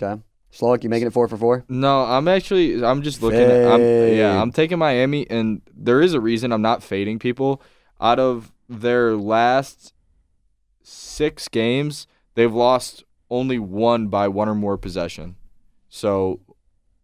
[0.00, 0.20] Okay.
[0.52, 1.64] Slowick, you making it 4 for 4?
[1.68, 6.14] No, I'm actually I'm just looking at I'm, yeah, I'm taking Miami and there is
[6.14, 7.62] a reason I'm not fading people.
[8.00, 9.92] Out of their last
[10.82, 15.36] 6 games, they've lost only one by one or more possession.
[15.88, 16.40] So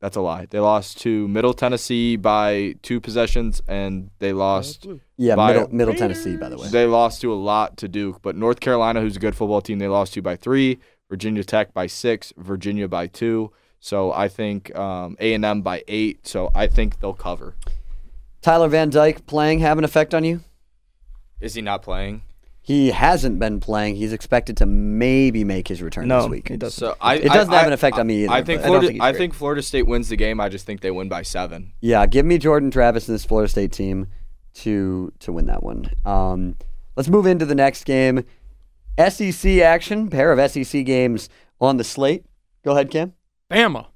[0.00, 0.46] that's a lie.
[0.46, 4.86] They lost to Middle Tennessee by two possessions and they lost
[5.16, 6.68] Yeah, By- middle middle Tennessee by the way.
[6.68, 9.78] they lost to a lot to Duke, but North Carolina, who's a good football team,
[9.78, 10.78] they lost to by three.
[11.10, 12.32] Virginia Tech by six.
[12.36, 13.52] Virginia by two.
[13.80, 16.26] So I think um, A and M by eight.
[16.26, 17.54] So I think they'll cover.
[18.40, 20.40] Tyler Van Dyke playing have an effect on you?
[21.44, 22.22] Is he not playing?
[22.62, 23.96] He hasn't been playing.
[23.96, 26.50] He's expected to maybe make his return No, this week.
[26.50, 26.78] it doesn't.
[26.78, 28.72] So I, It doesn't I- have an effect on me either, I think but- I
[28.72, 28.88] don't Florida.
[28.88, 30.40] think I think Florida State wins the game.
[30.40, 31.72] I just think they win by seven.
[31.82, 34.06] Yeah, give me Jordan Travis and this Florida State team
[34.54, 35.90] to to win that one.
[36.06, 36.56] Um,
[36.96, 38.24] let's move into the next game.
[38.98, 41.28] SEC action, pair of SEC games
[41.60, 42.24] on the slate.
[42.64, 43.12] Go ahead, Cam.
[43.50, 43.86] Bama.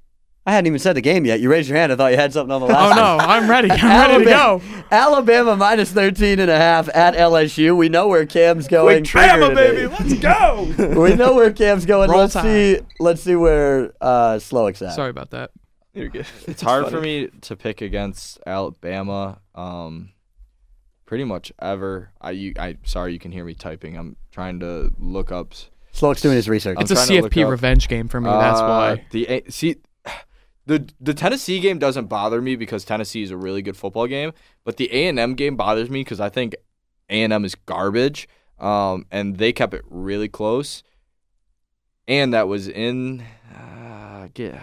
[0.49, 1.39] I hadn't even said the game yet.
[1.39, 1.91] You raised your hand.
[1.91, 3.17] I thought you had something on the last Oh no.
[3.23, 3.69] I'm ready.
[3.69, 4.61] I'm ready to go.
[4.91, 7.77] Alabama minus 13 and a half at LSU.
[7.77, 9.03] We know where Cam's going.
[9.03, 9.85] trigger today.
[9.87, 10.73] let's go.
[10.99, 12.09] we know where Cam's going.
[12.09, 12.43] Roll let's Tide.
[12.43, 14.93] see let's see where uh Slowick's at.
[14.95, 15.51] Sorry about that.
[15.93, 16.25] You're good.
[16.47, 19.39] It's hard for me to pick against Alabama.
[19.53, 20.13] Um,
[21.05, 22.11] pretty much ever.
[22.19, 23.97] I you I sorry you can hear me typing.
[23.97, 25.53] I'm trying to look up.
[25.93, 26.77] Slowick's doing his research.
[26.77, 28.29] I'm It's a trying to look CFP revenge game for me.
[28.29, 29.05] That's Uh, why.
[29.11, 29.75] the see
[30.69, 34.33] the the Tennessee game doesn't bother me because Tennessee is a really good football game,
[34.63, 36.55] but the A and M game bothers me because I think
[37.09, 40.83] A and M is garbage, um, and they kept it really close,
[42.07, 43.25] and that was in.
[43.51, 44.61] Uh, get,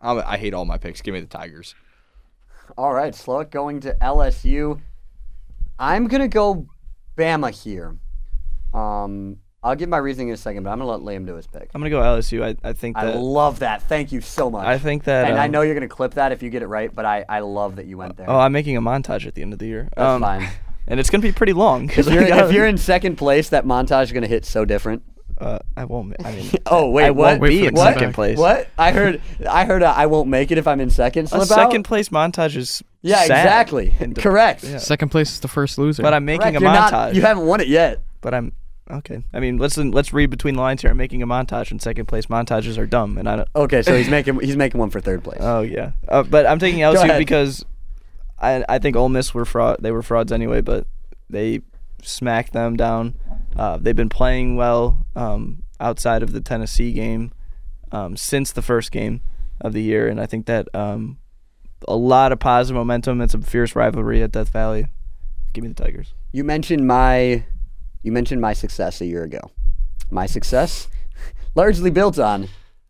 [0.00, 1.02] I'm, I hate all my picks.
[1.02, 1.74] Give me the Tigers.
[2.78, 4.80] All right, Slowick going to LSU.
[5.78, 6.66] I'm gonna go
[7.18, 7.98] Bama here.
[8.72, 11.46] Um, I'll give my reasoning in a second, but I'm gonna let Liam do his
[11.46, 11.70] pick.
[11.74, 12.42] I'm gonna go LSU.
[12.44, 13.82] I, I think I love that.
[13.82, 14.66] Thank you so much.
[14.66, 15.28] I think that.
[15.30, 17.24] and I um, know you're gonna clip that if you get it right, but I,
[17.28, 18.28] I love that you went there.
[18.28, 19.88] Oh, I'm making a montage at the end of the year.
[19.96, 20.48] That's Um, fine.
[20.88, 21.86] and it's gonna be pretty long.
[21.86, 24.44] 'cause If you're, I gotta- if you're in second place, that montage is gonna hit
[24.44, 25.02] so different.
[25.38, 26.16] uh, I won't.
[26.24, 27.28] I mean, Oh wait, I what?
[27.30, 28.38] won't Wait be for in the second place.
[28.38, 28.68] What?
[28.76, 29.20] I heard.
[29.48, 29.84] I heard.
[29.84, 31.26] Uh, I won't make it if I'm in second.
[31.26, 31.46] A Slip out?
[31.48, 33.94] second place montage is Yeah, sad exactly.
[34.18, 34.64] Correct.
[34.64, 34.78] yeah.
[34.78, 36.02] Second place is the first loser.
[36.02, 36.56] But I'm making Correct.
[36.56, 36.90] a You're montage.
[36.90, 38.00] not- you haven't won it yet.
[38.20, 38.52] but I'm
[38.90, 39.22] okay.
[39.32, 40.90] I mean, let's let's read between the lines here.
[40.90, 43.48] I'm making a montage, and second place montages are dumb, and I don't.
[43.54, 45.38] Okay, so he's making he's making one for third place.
[45.40, 46.80] Oh yeah, uh, but I'm taking.
[46.82, 47.64] LSU because
[48.38, 49.78] I I think Ole Miss were fraud.
[49.80, 50.86] They were frauds anyway, but
[51.30, 51.60] they
[52.02, 53.14] smacked them down.
[53.56, 57.32] Uh, they've been playing well um, outside of the Tennessee game
[57.92, 59.20] um, since the first game
[59.60, 61.18] of the year, and I think that um,
[61.86, 63.20] a lot of positive momentum.
[63.20, 64.86] It's a fierce rivalry at Death Valley.
[65.52, 66.14] Give me the Tigers.
[66.32, 67.44] You mentioned my
[68.02, 69.40] you mentioned my success a year ago.
[70.10, 70.88] My success
[71.54, 72.48] largely built on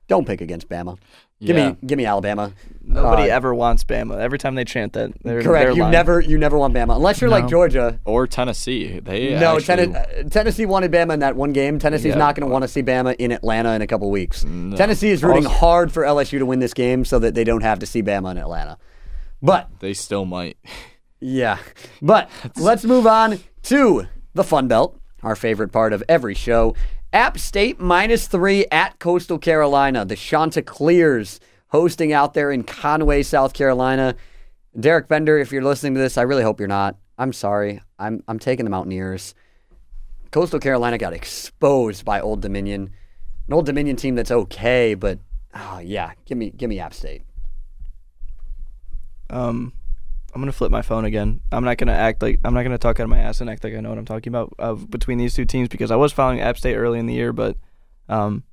[0.08, 0.98] don't pick against Bama.
[1.40, 1.70] Give Yeah.
[1.70, 2.52] me give me Alabama.
[2.84, 4.18] Nobody Uh, ever wants Bama.
[4.18, 5.64] Every time they chant that, they're Correct.
[5.66, 5.92] They're you lying.
[5.92, 7.98] never you never want Bama unless you're like Georgia.
[8.04, 9.00] Or Tennessee.
[9.00, 11.78] They no, actually, Tenn- uh, Tennessee wanted Bama in that one game.
[11.80, 12.18] Tennessee's Yeah.
[12.18, 14.44] not going to want to see Bama in Atlanta in a couple weeks.
[14.44, 14.76] No.
[14.76, 17.62] Tennessee is rooting Also- hard for LSU to win this game so that they don't
[17.62, 18.78] have to see Bama in Atlanta.
[19.40, 20.56] But they still might.
[21.24, 21.58] Yeah.
[22.00, 26.74] But let's move on to the Fun Belt, our favorite part of every show.
[27.12, 30.04] App State minus three at Coastal Carolina.
[30.04, 34.14] The Chanticleers hosting out there in Conway, South Carolina.
[34.78, 36.96] Derek Bender, if you're listening to this, I really hope you're not.
[37.18, 37.80] I'm sorry.
[37.98, 39.34] I'm I'm taking the Mountaineers.
[40.30, 42.90] Coastal Carolina got exposed by Old Dominion.
[43.46, 45.18] An Old Dominion team that's okay, but
[45.54, 47.22] oh yeah, give me give me App State.
[49.28, 49.72] Um,
[50.34, 51.40] I'm gonna flip my phone again.
[51.50, 53.64] I'm not gonna act like I'm not gonna talk out of my ass and act
[53.64, 56.12] like I know what I'm talking about uh, between these two teams because I was
[56.12, 57.56] following App State early in the year, but
[58.08, 58.44] um,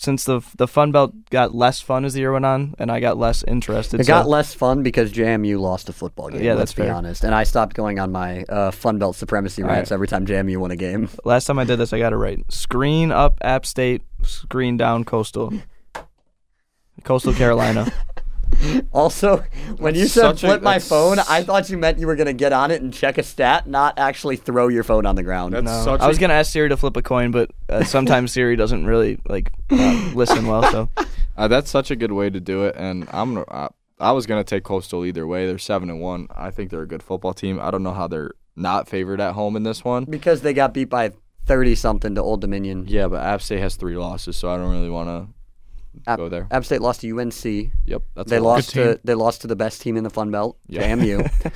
[0.00, 3.00] since the the Fun Belt got less fun as the year went on, and I
[3.00, 4.00] got less interested.
[4.00, 6.42] It so- got less fun because JMU lost a football game.
[6.42, 6.94] Yeah, let's that's be fair.
[6.94, 7.22] honest.
[7.22, 9.94] And I stopped going on my uh, Fun Belt supremacy rants right.
[9.94, 11.08] every time JMU won a game.
[11.24, 12.40] Last time I did this, I got it right.
[12.50, 15.52] Screen up App State, screen down Coastal.
[17.04, 17.92] Coastal Carolina.
[18.92, 19.42] Also,
[19.78, 22.16] when you said such a- flip my that's- phone, I thought you meant you were
[22.16, 25.14] going to get on it and check a stat, not actually throw your phone on
[25.14, 25.54] the ground.
[25.54, 27.84] That's No, such I was a- gonna ask Siri to flip a coin, but uh,
[27.84, 30.62] sometimes Siri doesn't really like uh, listen well.
[30.70, 30.88] So
[31.36, 34.26] Uh, that's such a good way to do it, and I'm gonna- uh, I was
[34.26, 35.46] gonna take Coastal either way.
[35.46, 36.26] They're seven and one.
[36.34, 37.58] I think they're a good football team.
[37.60, 40.04] I don't know how they're not favored at home in this one.
[40.04, 41.12] because they got beat by
[41.46, 42.84] 30 something to Old Dominion.
[42.88, 45.32] Yeah, but App State has three losses, so I don't really want to
[46.06, 46.46] App, go there.
[46.50, 47.44] App State lost to UNC.
[47.84, 48.82] Yep, that's They a lost team.
[48.84, 50.82] to they lost to the best team in the Fun Belt, Yeah.
[50.94, 51.18] JMU.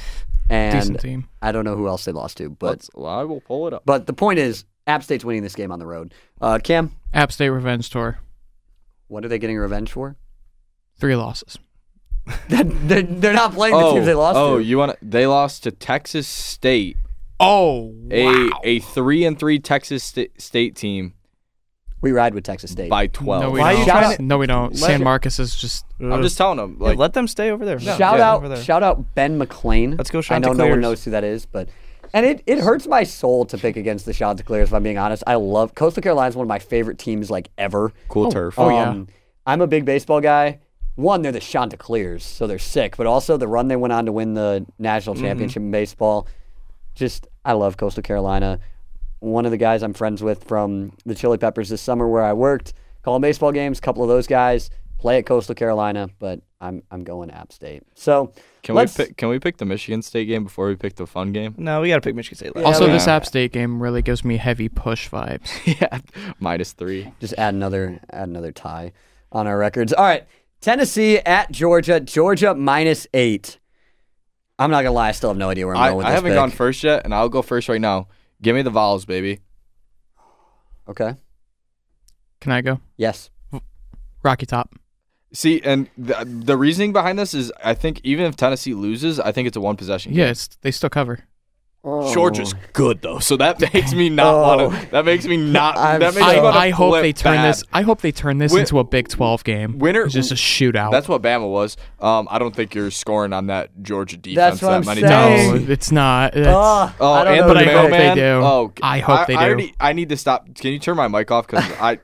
[0.48, 1.28] Decent and team.
[1.40, 3.72] I don't know who else they lost to, but Let's- well, I will pull it
[3.72, 3.82] up.
[3.86, 6.12] but the point is App State's winning this game on the road.
[6.40, 8.18] Uh, Cam, App State revenge tour.
[9.08, 10.16] what are they getting revenge for?
[10.98, 11.58] Three losses.
[12.48, 14.40] they're, they're not playing the oh, teams they lost to.
[14.40, 14.64] oh, to.
[14.64, 14.96] you want?
[15.02, 16.96] They lost to Texas State,
[17.40, 21.14] Oh, a a three and three Texas Sta- State team
[22.00, 22.90] we ride with Texas State.
[22.90, 23.42] by twelve.
[23.42, 23.86] No, we Why are don't.
[23.86, 24.72] you trying to- no, we don't.
[24.72, 25.86] Let San Marcos is just.
[26.00, 26.76] I'm just telling them.
[26.80, 27.78] Yeah, Like, let them stay over there.
[27.80, 28.62] shout Yeah, out over there.
[28.62, 29.96] shout out Ben McLean.
[29.96, 30.82] Let's go I know no one Chanticleers.
[30.82, 31.68] knows who that is, but
[32.12, 35.24] and it, it hurts my soul to pick against the Chanticleers if I'm being honest.
[35.26, 37.92] I love Coastal Carolina's one of my favorite teams like ever.
[38.08, 38.58] cool turf.
[38.58, 38.90] Oh, yeah.
[38.90, 39.08] Um,
[39.46, 40.60] I'm a big baseball guy.
[40.96, 44.12] One, they're the Chanticleers, so they're sick, but also the run they went on to
[44.12, 45.24] win the national Mm-hmm.
[45.24, 46.28] championship in baseball.
[46.94, 48.60] Just, I love Coastal Carolina.
[49.24, 52.32] One of the guys I'm friends with from the Chili Peppers this summer where I
[52.34, 56.82] worked, calling baseball games, a couple of those guys play at Coastal Carolina, but I'm
[56.90, 57.82] I'm going App State.
[57.94, 60.96] So Can we let's- pick, can we pick the Michigan State game before we pick
[60.96, 61.54] the fun game?
[61.58, 62.54] No, we got to pick Michigan State.
[62.56, 62.64] last.
[62.66, 65.50] Also, we- this App State game really gives me heavy push vibes.
[65.80, 66.00] yeah,
[66.38, 67.12] minus three.
[67.20, 68.92] just add another add another tie
[69.32, 69.92] on our records.
[69.92, 70.26] All right,
[70.60, 71.98] Tennessee at Georgia.
[72.00, 73.58] Georgia minus eight.
[74.58, 76.10] I'm not gonna lie, I still have no idea where I'm I, going with I
[76.10, 76.36] this haven't pick.
[76.36, 78.08] gone first yet, and I'll go first right now.
[78.44, 79.40] Give me the Vols, baby.
[80.86, 81.16] Okay.
[82.40, 82.78] Can I go?
[82.98, 83.30] Yes.
[84.22, 84.74] Rocky Top.
[85.32, 89.32] See, and the, the reasoning behind this is, I think even if Tennessee loses, I
[89.32, 90.12] think it's a one possession.
[90.12, 90.32] Yeah, game.
[90.32, 91.20] it's, they still cover.
[91.84, 94.68] Georgia's good though, so that makes me not Oh.
[94.68, 94.90] want to.
[94.92, 95.76] That makes me not.
[95.78, 97.48] I'm that makes so- me I, I hope they turn bad.
[97.50, 97.62] this.
[97.74, 99.78] I hope they turn this Win- into a Big Twelve game.
[99.78, 100.92] Winner- just a shootout.
[100.92, 101.76] That's what Bama was.
[102.00, 105.00] Um, I don't think you're scoring on that Georgia defense That's what that I'm many
[105.02, 105.66] saying.
[105.66, 106.34] no, it's not.
[106.34, 108.14] It's, Oh, Oh, I don't and know but I who hope picked.
[108.14, 108.26] they do.
[108.42, 109.44] Oh, I hope they I do.
[109.52, 110.54] already- I need to stop.
[110.54, 111.46] Can you turn my mic off?
[111.46, 111.98] Because I.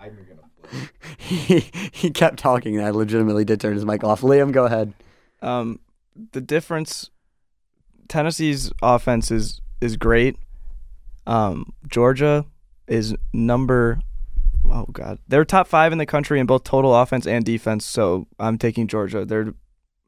[0.00, 0.88] I, am gonna.
[1.18, 2.76] he, he kept talking.
[2.76, 4.22] and I legitimately did turn his mic off.
[4.22, 4.92] Liam, go ahead.
[5.40, 5.78] Um,
[6.32, 7.10] the difference,
[8.12, 10.36] Tennessee's offense is is great.
[11.26, 12.44] Um, Georgia
[12.86, 14.00] is number.
[14.70, 17.86] Oh God, they're top five in the country in both total offense and defense.
[17.86, 19.24] So I'm taking Georgia.
[19.24, 19.54] They're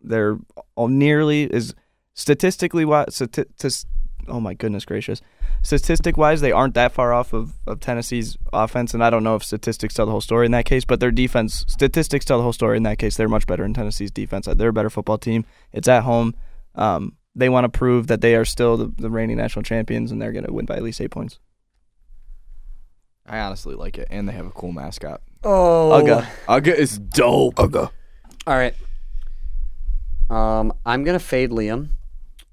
[0.03, 0.37] they're
[0.77, 1.75] nearly is
[2.13, 3.07] statistically wise.
[3.07, 3.87] Stati-
[4.29, 5.23] oh my goodness gracious,
[5.63, 8.93] statistic wise, they aren't that far off of, of Tennessee's offense.
[8.93, 11.11] And I don't know if statistics tell the whole story in that case, but their
[11.11, 13.17] defense statistics tell the whole story in that case.
[13.17, 14.47] They're much better in Tennessee's defense.
[14.47, 15.47] They're a better football team.
[15.73, 16.35] It's at home.
[16.75, 20.21] Um, they want to prove that they are still the, the reigning national champions, and
[20.23, 21.39] they're going to win by at least eight points.
[23.27, 25.21] I honestly like it, and they have a cool mascot.
[25.43, 26.27] Oh, Uga.
[26.47, 27.55] Uga is dope.
[27.57, 27.91] Uga.
[28.47, 28.75] All right.
[30.31, 31.89] Um, I'm gonna fade Liam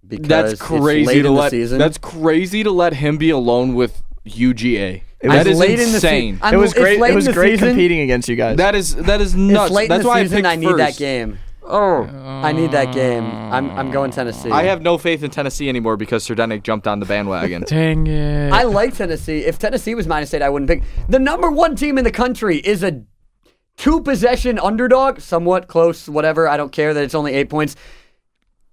[0.06, 1.52] because That's it's crazy late to in let.
[1.52, 1.78] season.
[1.78, 5.04] That's crazy to let him be alone with UGA.
[5.22, 6.40] It was is late in the insane.
[6.42, 7.00] se- it was great.
[7.00, 7.70] It was great season.
[7.70, 8.58] competing against you guys.
[8.58, 9.68] that is that is nuts.
[9.68, 10.46] It's late That's in the why season.
[10.46, 11.40] I I, picked need that game.
[11.64, 13.24] Oh, I need that game.
[13.24, 14.14] I'm I'm going oh.
[14.14, 14.50] Tennessee.
[14.50, 17.64] I have no faith in Tennessee anymore because Serdenik jumped on the bandwagon.
[17.68, 18.52] Dang it.
[18.52, 19.40] I like Tennessee.
[19.46, 20.84] If Tennessee was minus eight, I wouldn't pick.
[21.08, 23.04] The number one team in the country is a
[23.78, 26.48] two possession underdog, somewhat close, whatever.
[26.48, 27.76] I don't care that it's only eight points.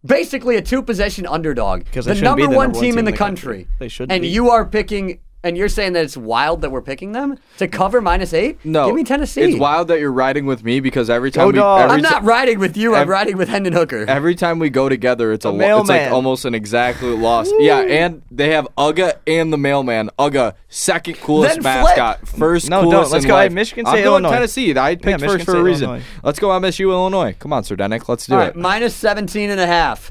[0.04, 1.84] Basically, a two possession underdog.
[1.84, 3.14] Because they the shouldn't be number the one number one team team in the in
[3.14, 3.56] the country.
[3.64, 3.76] country.
[3.80, 4.28] They should And be.
[4.28, 8.00] you are picking, and you're saying that it's wild that we're picking them to cover
[8.00, 8.58] minus eight?
[8.64, 9.42] No, Give me Tennessee.
[9.42, 11.82] It's wild that you're riding with me because every time oh, we, dog.
[11.82, 12.94] every I'm ti- not riding with you.
[12.94, 14.04] I'm Ev- riding with Hendon Hooker.
[14.08, 17.48] Every time we go together, it's a The lo- it's like almost an exact loss.
[17.58, 20.10] yeah, and they have Uga and the mailman.
[20.18, 21.96] Uga, second coolest Then flip.
[21.96, 23.10] mascot, first No, don't.
[23.10, 23.34] Let's in go.
[23.34, 23.52] life.
[23.52, 24.30] Michigan I'm State, going Illinois.
[24.36, 24.76] Tennessee.
[24.76, 25.84] I picked Michigan first for State, a reason.
[25.90, 26.04] Illinois.
[26.24, 27.36] Let's go MSU Illinois.
[27.38, 28.44] Come on, Serdenik, let's do All it.
[28.44, 30.10] right, minus 17 and a half.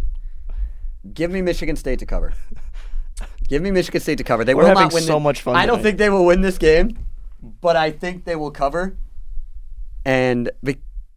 [1.14, 2.34] Give me Michigan State to cover.
[3.48, 4.44] Give me Michigan State to cover.
[4.44, 5.04] They We're will having not win.
[5.04, 6.98] so the- much fun I don't think they will win this game,
[7.62, 8.98] but I think they will cover.
[10.06, 10.52] And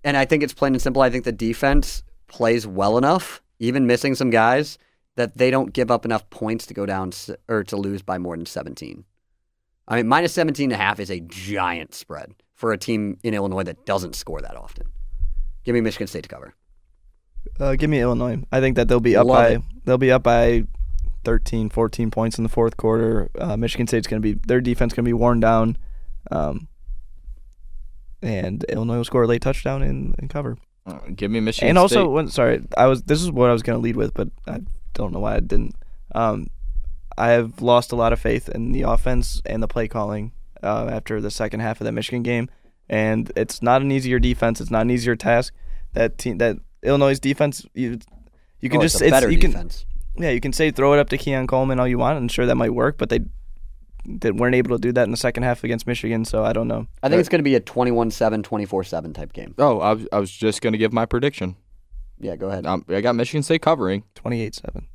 [0.05, 1.03] and I think it's plain and simple.
[1.03, 4.79] I think the defense plays well enough, even missing some guys,
[5.17, 7.13] that they don't give up enough points to go down
[7.49, 9.05] or to lose by more than 17.
[9.89, 13.35] I mean, minus 17 and a half is a giant spread for a team in
[13.35, 14.87] Illinois that doesn't score that often.
[15.65, 16.55] Give me Michigan State to cover.
[17.59, 18.39] Uh, give me Illinois.
[18.53, 19.63] I think that they'll be up Love by it.
[19.85, 20.65] they'll be up by
[21.25, 23.31] 13, 14 points in the fourth quarter.
[23.39, 25.77] Uh, Michigan State's going to be their defense going to be worn down,
[26.31, 26.69] um,
[28.23, 30.57] and Illinois will score a late touchdown and, and cover.
[30.87, 32.11] Uh, give me Michigan and also, State.
[32.11, 34.61] when, sorry, I was this is what I was going to lead with, but I
[34.95, 35.75] don't know why I didn't.
[36.15, 36.49] Um,
[37.17, 40.89] I have lost a lot of faith in the offense and the play calling uh,
[40.91, 42.49] after the second half of that Michigan game,
[42.89, 44.61] and it's not an easier defense.
[44.61, 45.53] It's not an easier task.
[45.93, 47.99] That team, that Illinois defense, you
[48.61, 49.85] you can Oh, just it's a better you can defense.
[50.21, 52.47] Yeah you can say throw it up to Keon Coleman all you want, and sure
[52.47, 53.21] that might work, but they
[54.07, 56.25] they weren't able to do that in the second half against Michigan.
[56.25, 56.87] So I don't know.
[57.03, 59.55] I think it's going to be a 21-7, 24-7 type game.
[59.59, 61.57] oh, I was, I was just going to give my prediction.
[62.19, 62.65] Yeah, go ahead.
[62.67, 64.05] Um, I got Michigan State covering.
[64.15, 64.89] Twenty eight seven.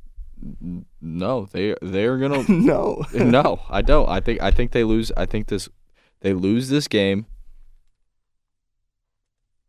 [1.00, 2.44] No, they they're gonna.
[2.48, 3.04] No.
[3.14, 4.08] no, I don't.
[4.08, 5.10] I think I think they lose.
[5.16, 5.68] I think this
[6.20, 7.26] they lose this game.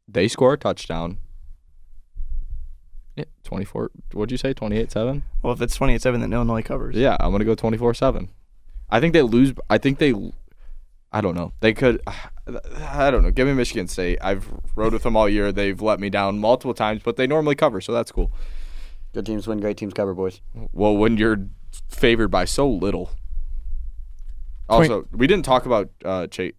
[0.08, 1.18] They score a touchdown.
[3.18, 3.92] Yeah, twenty four.
[4.14, 4.54] What'd you say?
[4.54, 5.24] Twenty eight seven.
[5.42, 6.96] Well, if it's twenty eight seven, then Illinois covers.
[6.96, 8.30] Yeah, I'm gonna go twenty four seven.
[8.90, 9.54] I think they lose.
[9.70, 10.14] I think they.
[11.12, 11.52] I don't know.
[11.60, 12.02] They could.
[12.08, 13.32] I don't know.
[13.32, 14.20] Give me Michigan State.
[14.22, 15.52] I've rode with them all year.
[15.52, 18.32] They've let me down multiple times, but they normally cover, so that's cool.
[19.14, 20.42] Good teams win, great teams cover, boys.
[20.72, 21.48] Well, when you're
[21.90, 23.12] favored by so little.
[24.70, 26.54] Also, we didn't talk about uh, Chase,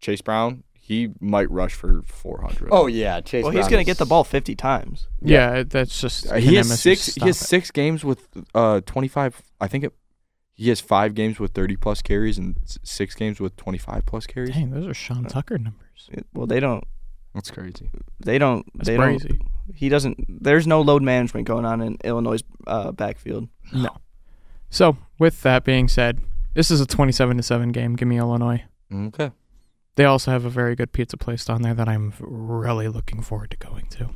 [0.00, 0.62] Chase Brown.
[0.86, 2.68] He might rush for 400.
[2.70, 3.42] Oh yeah, Chase.
[3.42, 5.08] Well, he's going to is- get the ball fifty times.
[5.20, 7.06] Yeah, that's just Uh, he has six.
[7.16, 7.44] He has it.
[7.44, 9.42] six games with uh 25.
[9.60, 9.92] I think it.
[10.54, 14.26] He has five games with 30 plus carries and s- six games with 25 plus
[14.26, 14.50] carries.
[14.54, 16.08] Dang, those are Sean Tucker numbers.
[16.12, 16.84] It- well, they don't.
[17.34, 17.90] That's crazy.
[18.20, 18.64] They don't.
[18.76, 19.28] That's they crazy.
[19.28, 19.42] don't.
[19.74, 20.24] He doesn't.
[20.42, 23.48] There's no load management going on in Illinois' uh, backfield.
[23.72, 23.90] No.
[24.70, 26.20] So, with that being said,
[26.54, 27.96] this is a 27 to 7 game.
[27.96, 28.62] Give me Illinois.
[28.94, 29.32] Okay.
[29.96, 33.50] They also have a very good pizza place down there that I'm really looking forward
[33.50, 34.10] to going to.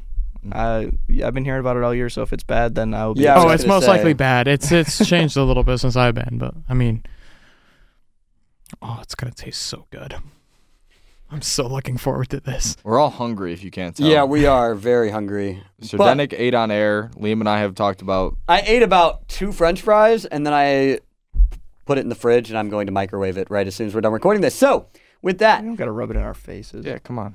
[0.53, 0.87] Uh,
[1.24, 2.09] I've been hearing about it all year.
[2.09, 3.22] So if it's bad, then I will be.
[3.22, 4.47] Yeah, oh, it's gonna most say- likely bad.
[4.47, 7.03] It's it's changed a little bit since I've been, but I mean,
[8.81, 10.14] oh, it's gonna taste so good.
[11.33, 12.76] I'm so looking forward to this.
[12.83, 14.07] We're all hungry if you can't tell.
[14.07, 15.62] Yeah, we are very hungry.
[15.83, 17.11] Sardenik ate on air.
[17.14, 18.37] Liam and I have talked about.
[18.49, 20.99] I ate about two French fries and then I
[21.87, 23.95] put it in the fridge and I'm going to microwave it right as soon as
[23.95, 24.57] we're done recording this.
[24.57, 24.87] So,
[25.22, 26.84] with that, We don't got to rub it in our faces.
[26.86, 27.34] Yeah, come on.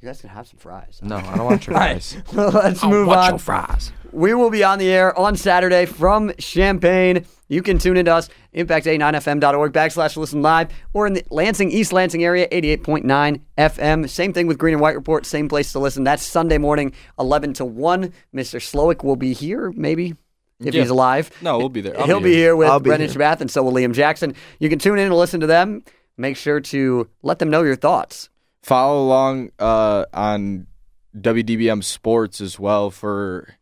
[0.00, 1.00] you guys can have some fries.
[1.02, 2.16] No, I don't want your All fries.
[2.16, 3.38] right, well, let's move on.
[3.38, 3.92] fries.
[4.12, 7.24] We will be on the air on Saturday from Champaign.
[7.48, 12.24] You can tune into us, impact89fm.org backslash listen live, or in the Lansing, East Lansing
[12.24, 14.08] area, 88.9 FM.
[14.08, 16.04] Same thing with Green and White Report, same place to listen.
[16.04, 18.12] That's Sunday morning, 11 to 1.
[18.34, 18.58] Mr.
[18.60, 20.14] Slowick will be here, maybe,
[20.60, 20.82] if Yeah.
[20.82, 21.30] he's alive.
[21.42, 21.98] No, we'll be there.
[21.98, 23.08] I'll He'll be here with I'll Brendan.
[23.10, 24.34] Shabath, and so will Liam Jackson.
[24.58, 25.84] You can tune in and listen to them.
[26.16, 28.28] Make sure to let them know your thoughts.
[28.62, 30.66] Follow along uh, on
[31.16, 33.54] WDBM Sports as well for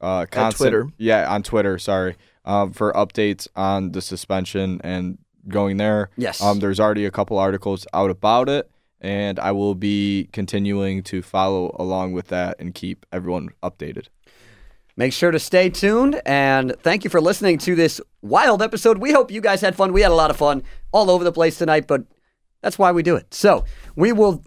[0.00, 0.88] uh, constant, Twitter.
[0.98, 1.78] Yeah, on Twitter.
[1.78, 6.10] Sorry, um, for updates on the suspension and going there.
[6.16, 6.40] Yes.
[6.42, 11.22] Um, there's already a couple articles out about it, and I will be continuing to
[11.22, 14.06] follow along with that and keep everyone updated.
[14.98, 18.96] Make sure to stay tuned and thank you for listening to this wild episode.
[18.96, 19.92] We hope you guys had fun.
[19.92, 22.04] We had a lot of fun all over the place tonight, but
[22.62, 23.34] that's why we do it.
[23.34, 24.42] So we will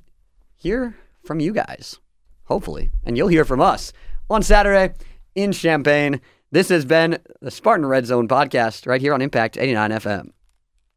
[0.56, 2.00] hear from you guys,
[2.46, 3.94] hopefully, and you'll hear from us
[4.28, 4.96] on Saturday
[5.36, 6.20] in Champaign.
[6.52, 10.30] This has been the Spartan Red Zone podcast right here on Impact 89 FM.